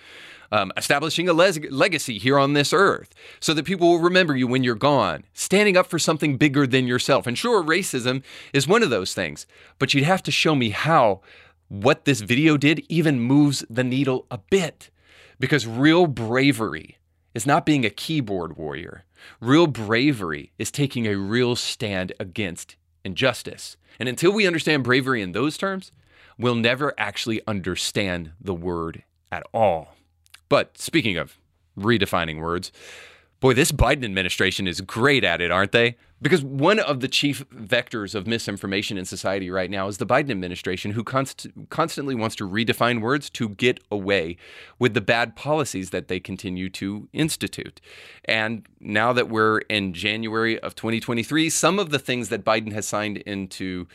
um, 0.51 0.73
establishing 0.77 1.29
a 1.29 1.33
legacy 1.33 2.19
here 2.19 2.39
on 2.39 2.53
this 2.53 2.73
earth 2.73 3.15
so 3.41 3.53
that 3.55 3.65
people 3.65 3.89
will 3.89 3.99
remember 3.99 4.37
you 4.37 4.47
when 4.47 4.65
you're 4.65 4.75
gone, 4.75 5.25
standing 5.35 5.77
up 5.77 5.87
for 5.87 5.99
something 5.99 6.37
bigger 6.37 6.67
than 6.67 6.87
yourself. 6.87 7.27
And 7.27 7.37
sure, 7.37 7.63
racism 7.63 8.23
is 8.53 8.69
one 8.69 8.83
of 8.83 8.91
those 8.91 9.15
things, 9.15 9.47
but 9.79 9.93
you'd 9.93 10.05
have 10.05 10.23
to 10.25 10.31
show 10.31 10.55
me 10.55 10.71
how 10.71 11.21
what 11.69 12.05
this 12.05 12.21
video 12.21 12.57
did 12.57 12.85
even 12.89 13.21
moves 13.21 13.65
the 13.69 13.85
needle 13.85 14.27
a 14.31 14.39
bit. 14.39 14.91
Because 15.39 15.67
real 15.67 16.07
bravery 16.07 16.97
is 17.35 17.47
not 17.47 17.65
being 17.65 17.85
a 17.85 17.91
keyboard 17.91 18.57
warrior. 18.57 19.05
Real 19.41 19.67
bravery 19.67 20.53
is 20.59 20.71
taking 20.73 21.07
a 21.07 21.15
real 21.17 21.55
stand 21.55 22.13
against 22.19 22.77
injustice. 23.05 23.77
And 23.99 24.09
until 24.09 24.33
we 24.33 24.47
understand 24.47 24.85
bravery 24.85 25.23
in 25.23 25.33
those 25.33 25.57
terms, 25.57 25.93
we'll 26.39 26.55
never 26.55 26.95
actually 26.99 27.41
understand 27.47 28.33
the 28.41 28.55
word 28.55 29.03
at 29.31 29.47
all. 29.53 29.95
But 30.49 30.79
speaking 30.79 31.17
of 31.17 31.39
redefining 31.79 32.41
words, 32.41 32.73
boy, 33.41 33.55
this 33.55 33.73
Biden 33.73 34.05
administration 34.05 34.67
is 34.67 34.81
great 34.81 35.25
at 35.25 35.41
it, 35.41 35.51
aren't 35.51 35.73
they? 35.73 35.97
Because 36.21 36.43
one 36.43 36.81
of 36.81 36.99
the 36.99 37.07
chief 37.07 37.49
vectors 37.51 38.15
of 38.17 38.27
misinformation 38.27 38.99
in 38.99 39.05
society 39.05 39.51
right 39.51 39.71
now 39.71 39.87
is 39.87 39.99
the 39.99 40.07
Biden 40.07 40.31
administration, 40.31 40.93
who 40.93 41.05
const- 41.05 41.47
constantly 41.71 42.17
wants 42.17 42.35
to 42.37 42.49
redefine 42.49 43.01
words 43.01 43.31
to 43.31 43.51
get 43.51 43.79
away 43.91 44.37
with 44.81 44.95
the 44.95 45.01
bad 45.01 45.37
policies 45.37 45.91
that 45.91 46.09
they 46.09 46.19
continue 46.19 46.69
to 46.71 47.09
institute. 47.13 47.81
And 48.25 48.67
now 48.81 49.13
that 49.13 49.29
we're 49.29 49.59
in 49.69 49.93
January 49.93 50.59
of 50.59 50.75
2023, 50.75 51.49
some 51.51 51.79
of 51.79 51.91
the 51.91 52.01
things 52.01 52.31
that 52.31 52.45
Biden 52.45 52.73
has 52.73 52.89
signed 52.89 53.19
into 53.19 53.87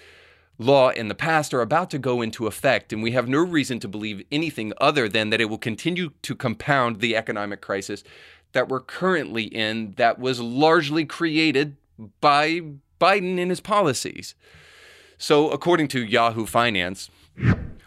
law 0.58 0.90
in 0.90 1.08
the 1.08 1.16
past 1.16 1.54
are 1.54 1.62
about 1.62 1.90
to 1.90 2.00
go 2.00 2.22
into 2.22 2.48
effect, 2.48 2.94
and 2.94 3.04
we 3.04 3.12
have 3.12 3.28
no 3.28 3.40
reason 3.40 3.80
to 3.80 3.88
believe 3.88 4.24
anything 4.32 4.72
other 4.80 5.10
than 5.10 5.30
that 5.30 5.42
it 5.42 5.46
will 5.46 5.58
continue 5.58 6.12
to 6.22 6.36
compound 6.36 7.00
the 7.00 7.16
economic 7.16 7.60
crisis 7.60 8.04
that 8.54 8.70
we're 8.70 8.80
currently 8.80 9.44
in, 9.44 9.94
that 9.98 10.18
was 10.18 10.40
largely 10.40 11.06
created 11.06 11.76
by 12.22 12.62
Biden 13.00 13.38
and 13.38 13.52
his 13.52 13.60
policies. 13.60 14.36
So, 15.18 15.50
according 15.50 15.90
to 15.90 16.04
Yahoo 16.04 16.46
Finance, 16.46 17.10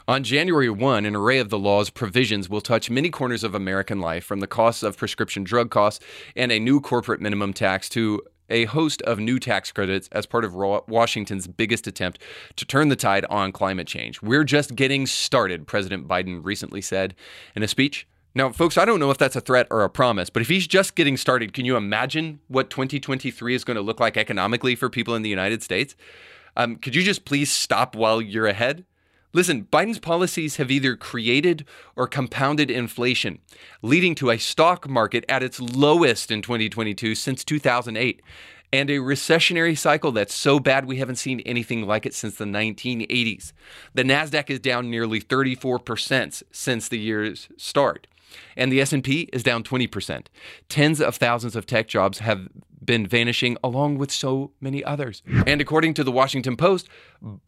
on 0.09 0.23
January 0.23 0.71
1, 0.71 1.05
an 1.05 1.17
array 1.17 1.39
of 1.39 1.51
the 1.51 1.59
law's 1.59 1.91
provisions 1.91 2.49
will 2.49 2.61
touch 2.61 2.89
many 2.89 3.11
corners 3.11 3.43
of 3.43 3.55
American 3.55 4.01
life, 4.01 4.25
from 4.25 4.41
the 4.41 4.47
costs 4.47 4.83
of 4.83 4.97
prescription 4.97 5.43
drug 5.43 5.71
costs 5.71 6.05
and 6.37 6.53
a 6.53 6.61
new 6.61 6.81
corporate 6.81 7.21
minimum 7.21 7.53
tax 7.53 7.89
to 7.91 8.23
a 8.49 8.67
host 8.67 9.03
of 9.03 9.19
new 9.19 9.41
tax 9.41 9.73
credits 9.73 10.09
as 10.13 10.25
part 10.25 10.45
of 10.45 10.55
Washington's 10.55 11.49
biggest 11.49 11.89
attempt 11.89 12.21
to 12.55 12.65
turn 12.65 12.89
the 12.89 12.97
tide 12.97 13.25
on 13.25 13.51
climate 13.51 13.89
change. 13.89 14.23
We're 14.23 14.45
just 14.45 14.77
getting 14.77 15.07
started, 15.07 15.67
President 15.67 16.07
Biden 16.07 16.45
recently 16.45 16.81
said 16.81 17.15
in 17.57 17.65
a 17.65 17.69
speech. 17.69 18.07
Now, 18.37 18.53
folks, 18.53 18.77
I 18.77 18.85
don't 18.85 19.01
know 19.01 19.11
if 19.11 19.17
that's 19.17 19.35
a 19.35 19.41
threat 19.41 19.67
or 19.71 19.83
a 19.83 19.89
promise, 19.89 20.29
but 20.29 20.43
if 20.43 20.49
he's 20.49 20.67
just 20.67 20.95
getting 20.95 21.17
started, 21.17 21.55
can 21.55 21.65
you 21.65 21.75
imagine 21.75 22.41
what 22.49 22.69
2023 22.69 23.55
is 23.55 23.65
going 23.65 23.77
to 23.77 23.81
look 23.81 23.99
like 23.99 24.19
economically 24.19 24.75
for 24.75 24.91
people 24.91 25.15
in 25.15 25.23
the 25.23 25.31
United 25.31 25.63
States? 25.63 25.97
Um, 26.55 26.77
could 26.77 26.95
you 26.95 27.03
just 27.03 27.25
please 27.25 27.51
stop 27.51 27.97
while 27.97 28.21
you're 28.21 28.47
ahead? 28.47 28.85
Listen, 29.33 29.65
Biden's 29.65 29.99
policies 29.99 30.57
have 30.57 30.71
either 30.71 30.97
created 30.97 31.65
or 31.97 32.07
compounded 32.07 32.71
inflation, 32.71 33.39
leading 33.81 34.15
to 34.17 34.29
a 34.29 34.37
stock 34.37 34.87
market 34.87 35.25
at 35.31 35.43
its 35.43 35.59
lowest 35.59 36.31
in 36.31 36.43
2022 36.43 37.15
since 37.15 37.43
2008 37.43 38.21
and 38.71 38.91
a 38.91 38.99
recessionary 38.99 39.79
cycle 39.79 40.13
that's 40.13 40.35
so 40.35 40.61
bad 40.61 40.85
we 40.85 40.99
haven't 40.99 41.17
seen 41.17 41.41
anything 41.41 41.87
like 41.87 42.05
it 42.05 42.13
since 42.13 42.35
the 42.35 42.45
1980s. 42.45 43.53
The 43.95 44.03
Nasdaq 44.03 44.51
is 44.51 44.61
down 44.61 44.91
nearly 44.91 45.23
34% 45.23 46.43
since 46.51 46.89
the 46.89 46.99
year's 46.99 47.49
start, 47.57 48.07
and 48.57 48.71
the 48.71 48.81
S&P 48.81 49.29
is 49.33 49.43
down 49.43 49.63
20%. 49.63 50.27
Tens 50.69 51.01
of 51.01 51.17
thousands 51.17 51.57
of 51.57 51.67
tech 51.67 51.89
jobs 51.89 52.19
have 52.19 52.49
been 52.85 53.07
vanishing 53.07 53.57
along 53.63 53.99
with 53.99 54.11
so 54.11 54.53
many 54.61 54.83
others. 54.85 55.23
And 55.47 55.61
according 55.61 55.95
to 55.95 56.05
the 56.05 56.13
Washington 56.13 56.57
Post, 56.57 56.89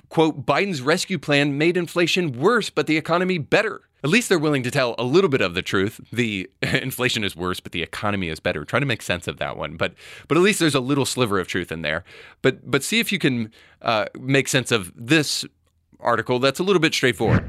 quote, 0.09 0.45
Biden's 0.45 0.83
rescue 0.83 1.19
plan 1.19 1.57
made 1.57 1.77
inflation 1.77 2.39
worse 2.39 2.71
but 2.71 2.87
the 2.87 2.97
economy 2.97 3.39
better. 3.39 3.83
At 4.05 4.11
least 4.11 4.29
they're 4.29 4.39
willing 4.39 4.63
to 4.63 4.71
tell 4.71 4.95
a 4.97 5.03
little 5.03 5.31
bit 5.31 5.41
of 5.41 5.55
the 5.55 5.63
truth. 5.63 6.01
The 6.13 6.49
inflation 6.63 7.25
is 7.25 7.35
worse, 7.35 7.59
but 7.59 7.73
the 7.73 7.83
economy 7.83 8.29
is 8.29 8.39
better. 8.39 8.65
Try 8.65 8.79
to 8.81 8.87
make 8.87 9.03
sense 9.03 9.27
of 9.27 9.39
that 9.39 9.57
one, 9.57 9.77
but 9.77 9.95
but 10.29 10.37
at 10.37 10.43
least 10.43 10.61
there's 10.61 10.75
a 10.75 10.81
little 10.81 11.05
sliver 11.05 11.41
of 11.41 11.49
truth 11.49 11.73
in 11.73 11.83
there. 11.83 12.05
But 12.41 12.71
but 12.71 12.85
see 12.85 13.01
if 13.01 13.11
you 13.11 13.19
can 13.19 13.51
uh, 13.83 14.07
make 14.19 14.47
sense 14.47 14.71
of 14.71 14.93
this 14.95 15.45
article. 16.01 16.39
That's 16.39 16.61
a 16.61 16.63
little 16.63 16.81
bit 16.81 16.95
straightforward. 16.95 17.45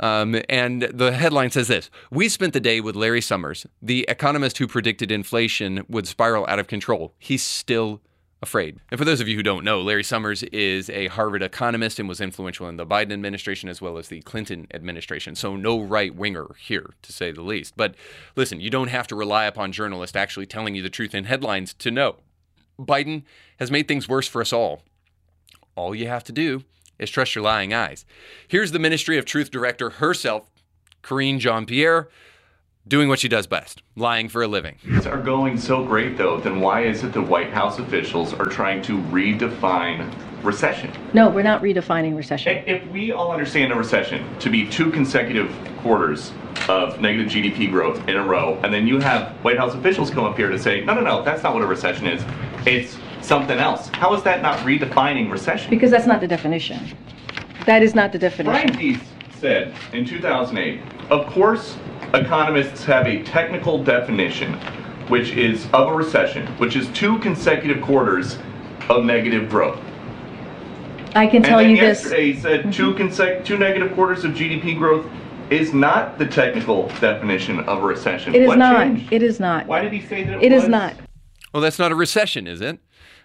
Um, 0.00 0.40
and 0.48 0.82
the 0.82 1.12
headline 1.12 1.50
says 1.50 1.68
this 1.68 1.90
We 2.10 2.28
spent 2.28 2.52
the 2.52 2.60
day 2.60 2.80
with 2.80 2.96
Larry 2.96 3.20
Summers, 3.20 3.66
the 3.82 4.04
economist 4.08 4.58
who 4.58 4.66
predicted 4.66 5.10
inflation 5.10 5.84
would 5.88 6.06
spiral 6.06 6.46
out 6.48 6.58
of 6.58 6.68
control. 6.68 7.14
He's 7.18 7.42
still 7.42 8.00
afraid. 8.40 8.78
And 8.90 8.98
for 8.98 9.04
those 9.04 9.20
of 9.20 9.26
you 9.26 9.36
who 9.36 9.42
don't 9.42 9.64
know, 9.64 9.80
Larry 9.80 10.04
Summers 10.04 10.44
is 10.44 10.88
a 10.90 11.08
Harvard 11.08 11.42
economist 11.42 11.98
and 11.98 12.08
was 12.08 12.20
influential 12.20 12.68
in 12.68 12.76
the 12.76 12.86
Biden 12.86 13.12
administration 13.12 13.68
as 13.68 13.82
well 13.82 13.98
as 13.98 14.08
the 14.08 14.20
Clinton 14.22 14.68
administration. 14.72 15.34
So 15.34 15.56
no 15.56 15.80
right 15.80 16.14
winger 16.14 16.54
here, 16.58 16.94
to 17.02 17.12
say 17.12 17.32
the 17.32 17.42
least. 17.42 17.74
But 17.76 17.94
listen, 18.36 18.60
you 18.60 18.70
don't 18.70 18.88
have 18.88 19.08
to 19.08 19.16
rely 19.16 19.46
upon 19.46 19.72
journalists 19.72 20.16
actually 20.16 20.46
telling 20.46 20.74
you 20.74 20.82
the 20.82 20.90
truth 20.90 21.14
in 21.14 21.24
headlines 21.24 21.74
to 21.74 21.90
know. 21.90 22.16
Biden 22.78 23.24
has 23.58 23.72
made 23.72 23.88
things 23.88 24.08
worse 24.08 24.28
for 24.28 24.40
us 24.40 24.52
all. 24.52 24.82
All 25.74 25.94
you 25.94 26.06
have 26.06 26.24
to 26.24 26.32
do 26.32 26.62
is 26.98 27.10
trust 27.10 27.34
your 27.34 27.44
lying 27.44 27.72
eyes. 27.72 28.04
Here's 28.46 28.72
the 28.72 28.78
Ministry 28.78 29.18
of 29.18 29.24
Truth 29.24 29.50
director 29.50 29.90
herself, 29.90 30.50
Karine 31.02 31.38
Jean 31.38 31.66
Pierre 31.66 32.08
doing 32.88 33.08
what 33.08 33.18
she 33.18 33.28
does 33.28 33.46
best, 33.46 33.82
lying 33.96 34.28
for 34.28 34.42
a 34.42 34.48
living. 34.48 34.76
Things 34.82 35.06
are 35.06 35.20
going 35.20 35.58
so 35.58 35.84
great 35.84 36.16
though, 36.16 36.40
then 36.40 36.60
why 36.60 36.82
is 36.82 37.04
it 37.04 37.12
the 37.12 37.22
White 37.22 37.50
House 37.50 37.78
officials 37.78 38.32
are 38.32 38.46
trying 38.46 38.82
to 38.82 38.98
redefine 39.02 40.10
recession? 40.42 40.90
No, 41.12 41.28
we're 41.28 41.42
not 41.42 41.62
redefining 41.62 42.16
recession. 42.16 42.64
If 42.66 42.86
we 42.88 43.12
all 43.12 43.30
understand 43.30 43.72
a 43.72 43.76
recession 43.76 44.26
to 44.38 44.50
be 44.50 44.66
two 44.68 44.90
consecutive 44.90 45.54
quarters 45.82 46.32
of 46.68 47.00
negative 47.00 47.30
GDP 47.30 47.70
growth 47.70 48.08
in 48.08 48.16
a 48.16 48.24
row, 48.24 48.58
and 48.62 48.72
then 48.72 48.86
you 48.86 48.98
have 49.00 49.32
White 49.44 49.58
House 49.58 49.74
officials 49.74 50.10
come 50.10 50.24
up 50.24 50.36
here 50.36 50.48
to 50.48 50.58
say, 50.58 50.82
no, 50.82 50.94
no, 50.94 51.02
no, 51.02 51.22
that's 51.22 51.42
not 51.42 51.54
what 51.54 51.62
a 51.62 51.66
recession 51.66 52.06
is. 52.06 52.24
It's 52.66 52.96
something 53.28 53.58
else. 53.58 53.88
How 53.88 54.14
is 54.14 54.22
that 54.22 54.42
not 54.42 54.58
redefining 54.60 55.30
recession? 55.30 55.70
Because 55.70 55.90
that's 55.90 56.06
not 56.06 56.20
the 56.20 56.26
definition. 56.26 56.80
That 57.66 57.82
is 57.82 57.94
not 57.94 58.10
the 58.10 58.18
definition. 58.18 58.72
Brian 58.72 58.78
Deese 58.78 59.06
said 59.38 59.74
in 59.92 60.04
2008, 60.06 60.80
of 61.10 61.26
course, 61.26 61.76
economists 62.14 62.84
have 62.84 63.06
a 63.06 63.22
technical 63.22 63.84
definition, 63.84 64.54
which 65.08 65.30
is 65.32 65.66
of 65.74 65.88
a 65.88 65.94
recession, 65.94 66.46
which 66.56 66.74
is 66.74 66.88
two 66.88 67.18
consecutive 67.18 67.82
quarters 67.82 68.38
of 68.88 69.04
negative 69.04 69.50
growth. 69.50 69.78
I 71.14 71.26
can 71.26 71.42
tell 71.42 71.58
and 71.58 71.70
you 71.70 71.76
then 71.76 71.88
this. 71.88 72.02
yesterday 72.04 72.32
he 72.32 72.40
said 72.40 72.60
mm-hmm. 72.60 72.70
two 72.70 72.94
consec- 72.94 73.44
two 73.44 73.58
negative 73.58 73.92
quarters 73.92 74.24
of 74.24 74.32
GDP 74.32 74.76
growth 74.76 75.06
is 75.50 75.72
not 75.72 76.18
the 76.18 76.26
technical 76.26 76.88
definition 77.00 77.60
of 77.60 77.82
a 77.82 77.86
recession. 77.86 78.34
It 78.34 78.42
is 78.42 78.48
What 78.48 78.58
not. 78.58 78.76
changed? 78.76 79.12
It 79.12 79.22
is 79.22 79.40
not. 79.40 79.66
Why 79.66 79.82
did 79.82 79.92
he 79.92 80.00
say 80.02 80.24
that 80.24 80.36
it, 80.38 80.44
It 80.44 80.52
is 80.52 80.62
was? 80.62 80.68
not. 80.68 80.94
Well, 81.52 81.62
that's 81.62 81.78
not 81.78 81.92
a 81.92 81.94
recession, 81.94 82.46
is 82.46 82.60
it? 82.60 82.78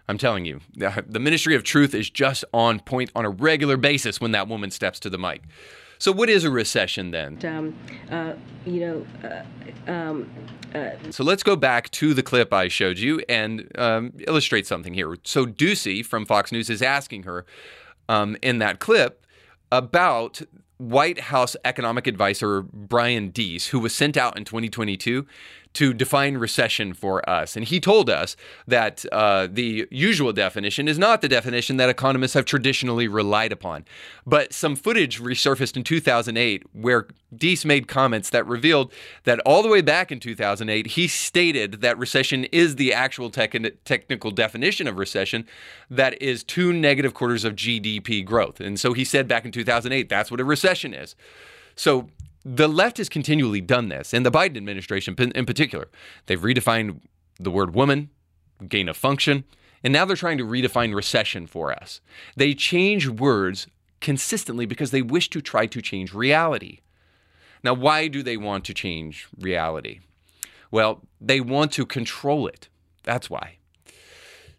I'm 0.08 0.18
telling 0.18 0.46
you, 0.46 0.60
the 0.76 1.20
Ministry 1.20 1.56
of 1.56 1.64
Truth 1.64 1.96
is 1.96 2.10
just 2.10 2.44
on 2.54 2.80
point 2.82 3.12
on 3.16 3.26
a 3.26 3.30
regular 3.30 3.78
basis 3.78 4.20
when 4.20 4.32
that 4.32 4.48
woman 4.48 4.70
steps 4.70 5.00
to 5.02 5.10
the 5.10 5.18
mic. 5.18 5.44
So, 5.98 6.12
what 6.12 6.30
is 6.30 6.44
a 6.44 6.52
recession 6.52 7.12
then? 7.12 7.40
Um, 7.46 7.76
uh, 8.12 8.34
you 8.66 8.80
know, 8.82 9.06
uh, 9.24 9.92
um, 9.92 10.30
So 11.12 11.24
let's 11.24 11.44
go 11.44 11.56
back 11.56 11.90
to 11.92 12.14
the 12.14 12.24
clip 12.24 12.52
I 12.52 12.68
showed 12.68 12.98
you 13.00 13.24
and 13.30 13.72
um, 13.78 14.12
illustrate 14.28 14.68
something 14.68 14.94
here. 14.94 15.16
So 15.24 15.46
Doocy 15.46 16.06
from 16.06 16.26
Fox 16.26 16.52
News 16.52 16.70
is 16.70 16.82
asking 16.82 17.24
her 17.24 17.46
um, 18.10 18.36
in 18.42 18.60
that 18.60 18.80
clip 18.80 19.26
about 19.72 20.42
White 20.78 21.20
House 21.20 21.56
economic 21.64 22.08
advisor 22.08 22.64
Brian 22.64 23.30
Deese, 23.30 23.68
who 23.68 23.80
was 23.80 23.96
sent 23.96 24.18
out 24.18 24.38
in 24.38 24.44
2022 24.44 25.26
to 25.74 25.94
define 25.94 26.38
recession 26.38 26.94
for 26.94 27.28
us. 27.28 27.56
And 27.56 27.66
he 27.66 27.80
told 27.80 28.10
us 28.10 28.36
that 28.68 29.06
uh, 29.12 29.48
the 29.52 29.88
usual 29.90 30.32
definition 30.32 30.88
is 30.88 31.00
not 31.00 31.22
the 31.22 31.28
definition 31.28 31.78
that 31.78 31.90
economists 31.90 32.34
have 32.34 32.46
traditionally 32.46 33.08
relied 33.08 33.52
upon. 33.52 33.86
But 34.26 34.54
some 34.54 34.76
footage 34.76 35.20
resurfaced 35.20 35.76
in 35.76 35.84
2008 35.84 36.64
where 36.74 37.08
Deese 37.36 37.66
made 37.66 37.88
comments 37.88 38.30
that 38.30 38.46
revealed 38.46 38.94
that 39.24 39.40
all 39.40 39.64
the 39.64 39.70
way 39.70 39.82
back 39.82 40.12
in 40.12 40.20
2008, 40.20 40.88
he 40.88 41.08
stated 41.08 41.82
that 41.82 41.98
recession 41.98 42.46
is 42.46 42.76
the 42.76 42.94
actual 42.94 43.30
tech- 43.30 43.56
technical 43.86 44.32
definition 44.32 44.88
of 44.88 44.98
recession, 44.98 45.48
that 45.90 46.22
is 46.22 46.44
two 46.44 46.72
negative 46.72 47.14
quarters 47.14 47.44
of 47.44 47.56
GDP 47.56 48.24
growth. 48.24 48.60
And 48.60 48.80
so 48.80 48.94
he 48.94 49.04
said 49.04 49.28
back 49.28 49.46
in 49.46 49.52
2008, 49.52 50.10
that's 50.10 50.30
what 50.30 50.40
a 50.40 50.46
recession 50.46 50.94
is. 50.94 51.16
So 51.76 52.10
the 52.46 52.68
left 52.68 52.98
has 52.98 53.10
continually 53.10 53.62
done 53.62 53.90
this, 53.90 54.14
and 54.14 54.26
the 54.26 54.32
Biden 54.32 54.58
administration 54.58 55.16
in 55.18 55.46
particular. 55.46 55.88
They've 56.26 56.40
redefined 56.40 57.02
the 57.40 57.52
word 57.52 57.74
woman, 57.74 58.10
gain 58.68 58.90
of 58.90 58.98
function, 58.98 59.46
and 59.84 59.92
now 59.92 60.06
they're 60.06 60.16
trying 60.16 60.38
to 60.38 60.46
redefine 60.46 60.96
recession 60.96 61.48
for 61.48 61.72
us. 61.72 62.02
They 62.36 62.54
change 62.54 63.08
words 63.08 63.68
consistently 64.00 64.66
because 64.66 64.92
they 64.92 65.02
wish 65.02 65.30
to 65.30 65.42
try 65.42 65.66
to 65.68 65.82
change 65.82 66.14
reality. 66.14 66.80
Now, 67.64 67.74
why 67.74 68.08
do 68.08 68.24
they 68.24 68.38
want 68.38 68.66
to 68.66 68.74
change 68.74 69.28
reality? 69.40 70.00
Well, 70.72 71.02
they 71.22 71.40
want 71.40 71.72
to 71.74 71.86
control 71.86 72.48
it. 72.48 72.68
That's 73.04 73.30
why. 73.30 73.58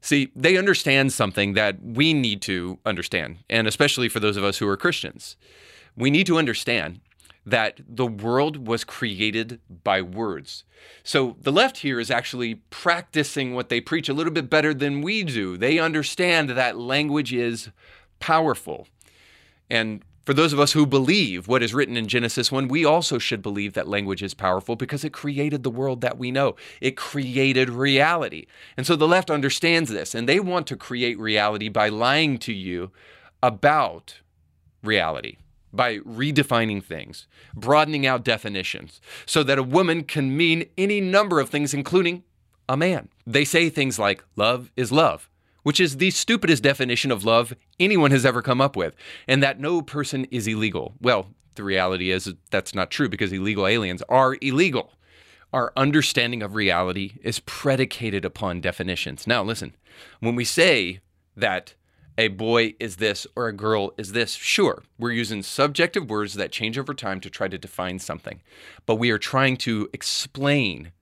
See, 0.00 0.30
they 0.36 0.56
understand 0.56 1.12
something 1.12 1.54
that 1.54 1.82
we 1.82 2.12
need 2.12 2.42
to 2.42 2.78
understand, 2.84 3.38
and 3.48 3.66
especially 3.66 4.08
for 4.08 4.20
those 4.20 4.36
of 4.36 4.44
us 4.44 4.58
who 4.58 4.68
are 4.68 4.76
Christians. 4.76 5.36
We 5.96 6.10
need 6.10 6.26
to 6.26 6.38
understand 6.38 7.00
that 7.46 7.80
the 7.86 8.06
world 8.06 8.66
was 8.66 8.84
created 8.84 9.60
by 9.82 10.00
words. 10.00 10.64
So 11.02 11.36
the 11.40 11.52
left 11.52 11.78
here 11.78 12.00
is 12.00 12.10
actually 12.10 12.56
practicing 12.70 13.54
what 13.54 13.68
they 13.68 13.80
preach 13.80 14.08
a 14.08 14.14
little 14.14 14.32
bit 14.32 14.48
better 14.48 14.72
than 14.72 15.02
we 15.02 15.24
do. 15.24 15.56
They 15.56 15.78
understand 15.78 16.50
that 16.50 16.78
language 16.78 17.32
is 17.32 17.70
powerful. 18.18 18.88
And 19.68 20.02
for 20.24 20.32
those 20.32 20.54
of 20.54 20.60
us 20.60 20.72
who 20.72 20.86
believe 20.86 21.48
what 21.48 21.62
is 21.62 21.74
written 21.74 21.98
in 21.98 22.08
Genesis 22.08 22.50
1, 22.50 22.68
we 22.68 22.82
also 22.84 23.18
should 23.18 23.42
believe 23.42 23.74
that 23.74 23.88
language 23.88 24.22
is 24.22 24.32
powerful 24.32 24.74
because 24.74 25.04
it 25.04 25.12
created 25.12 25.62
the 25.62 25.70
world 25.70 26.00
that 26.00 26.16
we 26.16 26.30
know. 26.30 26.56
It 26.80 26.96
created 26.96 27.68
reality. 27.68 28.46
And 28.78 28.86
so 28.86 28.96
the 28.96 29.08
left 29.08 29.30
understands 29.30 29.90
this, 29.90 30.14
and 30.14 30.26
they 30.26 30.40
want 30.40 30.66
to 30.68 30.76
create 30.76 31.18
reality 31.18 31.68
by 31.68 31.90
lying 31.90 32.38
to 32.38 32.54
you 32.54 32.90
about 33.42 34.20
reality 34.82 35.36
by 35.74 35.98
redefining 35.98 36.82
things, 36.82 37.26
broadening 37.54 38.06
out 38.06 38.24
definitions, 38.24 39.00
so 39.26 39.42
that 39.42 39.58
a 39.58 39.62
woman 39.62 40.04
can 40.04 40.36
mean 40.36 40.66
any 40.78 41.00
number 41.00 41.40
of 41.40 41.48
things, 41.48 41.74
including 41.74 42.22
a 42.68 42.76
man. 42.76 43.08
They 43.26 43.44
say 43.44 43.68
things 43.68 43.98
like, 43.98 44.24
love 44.36 44.70
is 44.76 44.92
love, 44.92 45.28
which 45.62 45.80
is 45.80 45.96
the 45.96 46.10
stupidest 46.10 46.62
definition 46.62 47.10
of 47.10 47.24
love 47.24 47.54
anyone 47.80 48.10
has 48.10 48.24
ever 48.24 48.42
come 48.42 48.60
up 48.60 48.76
with, 48.76 48.94
and 49.26 49.42
that 49.42 49.60
no 49.60 49.82
person 49.82 50.26
is 50.30 50.46
illegal. 50.46 50.94
Well, 51.00 51.28
the 51.56 51.64
reality 51.64 52.10
is 52.10 52.32
that's 52.50 52.74
not 52.74 52.90
true 52.90 53.08
because 53.08 53.32
illegal 53.32 53.66
aliens 53.66 54.02
are 54.08 54.36
illegal. 54.40 54.92
Our 55.52 55.72
understanding 55.76 56.42
of 56.42 56.54
reality 56.54 57.12
is 57.22 57.38
predicated 57.40 58.24
upon 58.24 58.60
definitions. 58.60 59.26
Now, 59.26 59.44
listen, 59.44 59.76
when 60.18 60.34
we 60.34 60.44
say 60.44 61.00
that 61.36 61.74
a 62.16 62.28
boy 62.28 62.74
is 62.78 62.96
this 62.96 63.26
or 63.34 63.48
a 63.48 63.52
girl 63.52 63.92
is 63.96 64.12
this. 64.12 64.34
Sure, 64.34 64.82
we're 64.98 65.10
using 65.10 65.42
subjective 65.42 66.08
words 66.08 66.34
that 66.34 66.52
change 66.52 66.78
over 66.78 66.94
time 66.94 67.20
to 67.20 67.30
try 67.30 67.48
to 67.48 67.58
define 67.58 67.98
something, 67.98 68.40
but 68.86 68.96
we 68.96 69.10
are 69.10 69.18
trying 69.18 69.56
to 69.58 69.88
explain, 69.92 70.92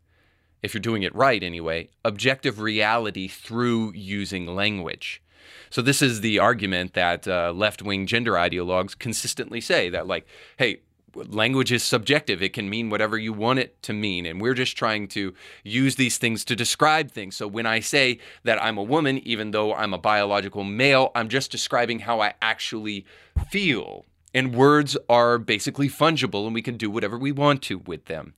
if 0.63 0.75
you're 0.75 0.81
doing 0.81 1.03
it 1.03 1.15
right 1.15 1.43
anyway, 1.43 1.89
objective 2.05 2.61
reality 2.61 3.29
through 3.29 3.93
using 3.95 4.47
language. 4.47 5.23
So, 5.71 5.83
this 5.83 6.03
is 6.03 6.21
the 6.21 6.39
argument 6.39 6.95
that 6.95 7.27
uh, 7.27 7.53
left 7.53 7.83
wing 7.83 8.07
gender 8.07 8.33
ideologues 8.33 8.99
consistently 8.99 9.61
say 9.61 9.91
that, 9.91 10.07
like, 10.07 10.27
hey, 10.59 10.81
language 11.15 11.73
is 11.73 11.83
subjective. 11.83 12.43
It 12.43 12.53
can 12.53 12.69
mean 12.69 12.91
whatever 12.91 13.19
you 13.19 13.33
want 13.33 13.59
it 13.59 13.83
to 13.83 13.93
mean. 13.93 14.27
And 14.27 14.41
we're 14.41 14.55
just 14.55 14.77
trying 14.77 15.09
to 15.09 15.35
use 15.65 15.97
these 15.97 16.19
things 16.19 16.45
to 16.47 16.57
describe 16.57 17.11
things. 17.11 17.37
So 17.37 17.47
when 17.47 17.67
I 17.67 17.81
say 17.81 18.19
that 18.45 18.63
I'm 18.63 18.79
a 18.79 18.83
woman, 18.83 19.19
even 19.19 19.51
though 19.51 19.75
I'm 19.75 19.95
a 19.95 19.99
biological 19.99 20.65
male, 20.65 21.11
I'm 21.15 21.29
just 21.29 21.51
describing 21.51 22.01
how 22.01 22.21
I 22.21 22.35
actually 22.41 23.05
feel. 23.51 24.05
And 24.35 24.55
words 24.55 24.97
are 25.09 25.39
basically 25.39 25.89
fungible 25.89 26.47
and 26.47 26.55
we 26.55 26.63
can 26.63 26.77
do 26.77 26.91
whatever 26.91 27.19
we 27.19 27.33
want 27.33 27.63
to 27.63 27.79
with 27.79 28.07
them. 28.07 28.35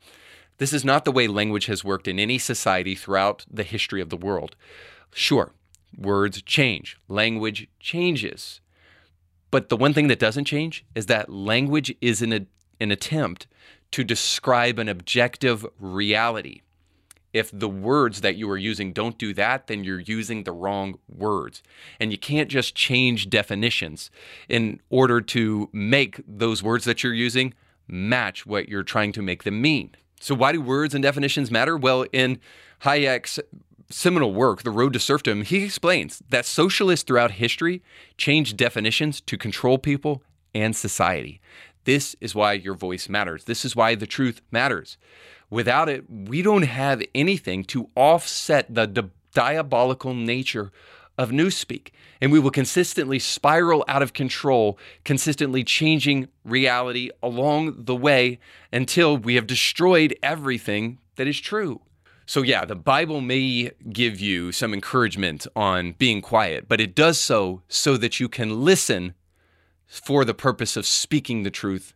This 0.58 0.72
is 0.72 0.84
not 0.84 1.04
the 1.04 1.12
way 1.12 1.26
language 1.26 1.66
has 1.66 1.84
worked 1.84 2.06
in 2.06 2.18
any 2.18 2.38
society 2.38 2.94
throughout 2.94 3.44
the 3.50 3.64
history 3.64 4.00
of 4.00 4.10
the 4.10 4.16
world. 4.16 4.54
Sure, 5.12 5.52
words 5.96 6.42
change, 6.42 6.96
language 7.08 7.68
changes. 7.80 8.60
But 9.50 9.68
the 9.68 9.76
one 9.76 9.94
thing 9.94 10.08
that 10.08 10.18
doesn't 10.18 10.46
change 10.46 10.84
is 10.94 11.06
that 11.06 11.30
language 11.30 11.94
is 12.00 12.22
an, 12.22 12.48
an 12.80 12.90
attempt 12.90 13.46
to 13.92 14.04
describe 14.04 14.78
an 14.78 14.88
objective 14.88 15.66
reality. 15.78 16.62
If 17.32 17.50
the 17.52 17.68
words 17.68 18.20
that 18.20 18.36
you 18.36 18.48
are 18.50 18.56
using 18.56 18.92
don't 18.92 19.18
do 19.18 19.34
that, 19.34 19.66
then 19.66 19.82
you're 19.82 20.00
using 20.00 20.44
the 20.44 20.52
wrong 20.52 20.98
words. 21.08 21.62
And 21.98 22.12
you 22.12 22.18
can't 22.18 22.48
just 22.48 22.76
change 22.76 23.28
definitions 23.28 24.10
in 24.48 24.80
order 24.88 25.20
to 25.20 25.68
make 25.72 26.20
those 26.26 26.62
words 26.62 26.84
that 26.84 27.02
you're 27.02 27.12
using 27.12 27.54
match 27.88 28.46
what 28.46 28.68
you're 28.68 28.84
trying 28.84 29.12
to 29.12 29.22
make 29.22 29.42
them 29.42 29.60
mean. 29.60 29.90
So, 30.20 30.34
why 30.34 30.52
do 30.52 30.60
words 30.60 30.94
and 30.94 31.02
definitions 31.02 31.50
matter? 31.50 31.76
Well, 31.76 32.06
in 32.12 32.38
Hayek's 32.82 33.40
seminal 33.90 34.32
work, 34.32 34.62
The 34.62 34.70
Road 34.70 34.92
to 34.94 35.00
Serfdom, 35.00 35.42
he 35.42 35.64
explains 35.64 36.22
that 36.28 36.46
socialists 36.46 37.04
throughout 37.04 37.32
history 37.32 37.82
changed 38.16 38.56
definitions 38.56 39.20
to 39.22 39.36
control 39.36 39.76
people 39.76 40.22
and 40.54 40.74
society. 40.74 41.40
This 41.84 42.16
is 42.20 42.34
why 42.34 42.54
your 42.54 42.74
voice 42.74 43.08
matters. 43.08 43.44
This 43.44 43.64
is 43.64 43.76
why 43.76 43.94
the 43.94 44.06
truth 44.06 44.40
matters. 44.50 44.96
Without 45.50 45.88
it, 45.88 46.04
we 46.08 46.42
don't 46.42 46.62
have 46.62 47.02
anything 47.14 47.64
to 47.64 47.90
offset 47.94 48.74
the 48.74 48.86
di- 48.86 49.10
diabolical 49.32 50.14
nature 50.14 50.72
of 51.16 51.30
newspeak. 51.30 51.90
And 52.20 52.32
we 52.32 52.40
will 52.40 52.50
consistently 52.50 53.18
spiral 53.18 53.84
out 53.86 54.02
of 54.02 54.12
control, 54.12 54.78
consistently 55.04 55.62
changing 55.62 56.28
reality 56.44 57.10
along 57.22 57.84
the 57.84 57.94
way 57.94 58.38
until 58.72 59.16
we 59.16 59.34
have 59.34 59.46
destroyed 59.46 60.16
everything 60.22 60.98
that 61.16 61.28
is 61.28 61.40
true. 61.40 61.82
So, 62.26 62.40
yeah, 62.40 62.64
the 62.64 62.74
Bible 62.74 63.20
may 63.20 63.70
give 63.92 64.18
you 64.18 64.50
some 64.50 64.72
encouragement 64.72 65.46
on 65.54 65.92
being 65.92 66.22
quiet, 66.22 66.68
but 66.68 66.80
it 66.80 66.94
does 66.94 67.20
so 67.20 67.62
so 67.68 67.98
that 67.98 68.18
you 68.18 68.30
can 68.30 68.64
listen 68.64 69.14
for 69.86 70.24
the 70.24 70.34
purpose 70.34 70.76
of 70.76 70.86
speaking 70.86 71.42
the 71.42 71.50
truth 71.50 71.94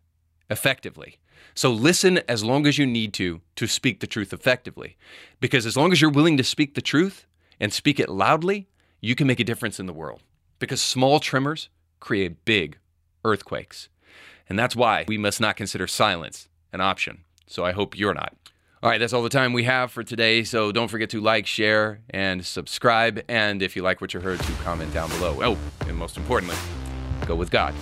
effectively. 0.51 1.19
So, 1.55 1.73
listen 1.73 2.19
as 2.29 2.45
long 2.45 2.67
as 2.67 2.79
you 2.79 2.87
need 2.87 3.13
to 3.15 3.41
to 3.57 3.67
speak 3.67 4.01
the 4.01 4.07
truth 4.07 4.33
effectively. 4.33 4.97
Because 5.41 5.67
as 5.67 5.77
long 5.77 5.93
as 5.93 6.01
you're 6.01 6.11
willing 6.11 6.37
to 6.37 6.45
speak 6.45 6.75
the 6.75 6.81
truth 6.81 7.27
and 7.59 7.73
speak 7.73 7.99
it 7.99 8.09
loudly, 8.09 8.69
you 9.01 9.15
can 9.15 9.27
make 9.27 9.41
a 9.41 9.45
difference 9.45 9.81
in 9.81 9.87
the 9.87 9.93
world. 9.93 10.23
Because 10.59 10.81
small 10.81 11.19
tremors 11.19 11.69
create 12.01 12.45
big 12.45 12.79
earthquakes. 13.25 13.89
And 14.49 14.59
that's 14.59 14.77
why 14.77 15.05
we 15.09 15.19
must 15.19 15.41
not 15.41 15.57
consider 15.57 15.87
silence 15.87 16.49
an 16.73 16.81
option. 16.81 17.25
So, 17.47 17.65
I 17.65 17.73
hope 17.73 17.99
you're 17.99 18.15
not. 18.15 18.37
All 18.81 18.89
right, 18.89 18.99
that's 18.99 19.13
all 19.13 19.25
the 19.25 19.29
time 19.29 19.53
we 19.53 19.65
have 19.65 19.91
for 19.91 20.05
today. 20.05 20.45
So 20.45 20.71
don't 20.71 20.87
forget 20.87 21.11
to 21.11 21.21
like, 21.21 21.47
share, 21.47 22.01
and 22.11 22.47
subscribe. 22.47 23.21
And 23.29 23.61
if 23.61 23.75
you 23.75 23.83
like 23.83 24.01
what 24.01 24.15
you 24.15 24.21
heard, 24.21 24.39
to 24.39 24.53
comment 24.63 24.95
down 24.95 25.09
below. 25.11 25.37
Oh, 25.43 25.59
and 25.89 25.97
most 25.97 26.17
importantly, 26.17 26.57
go 27.29 27.35
with 27.35 27.51
God. 27.51 27.75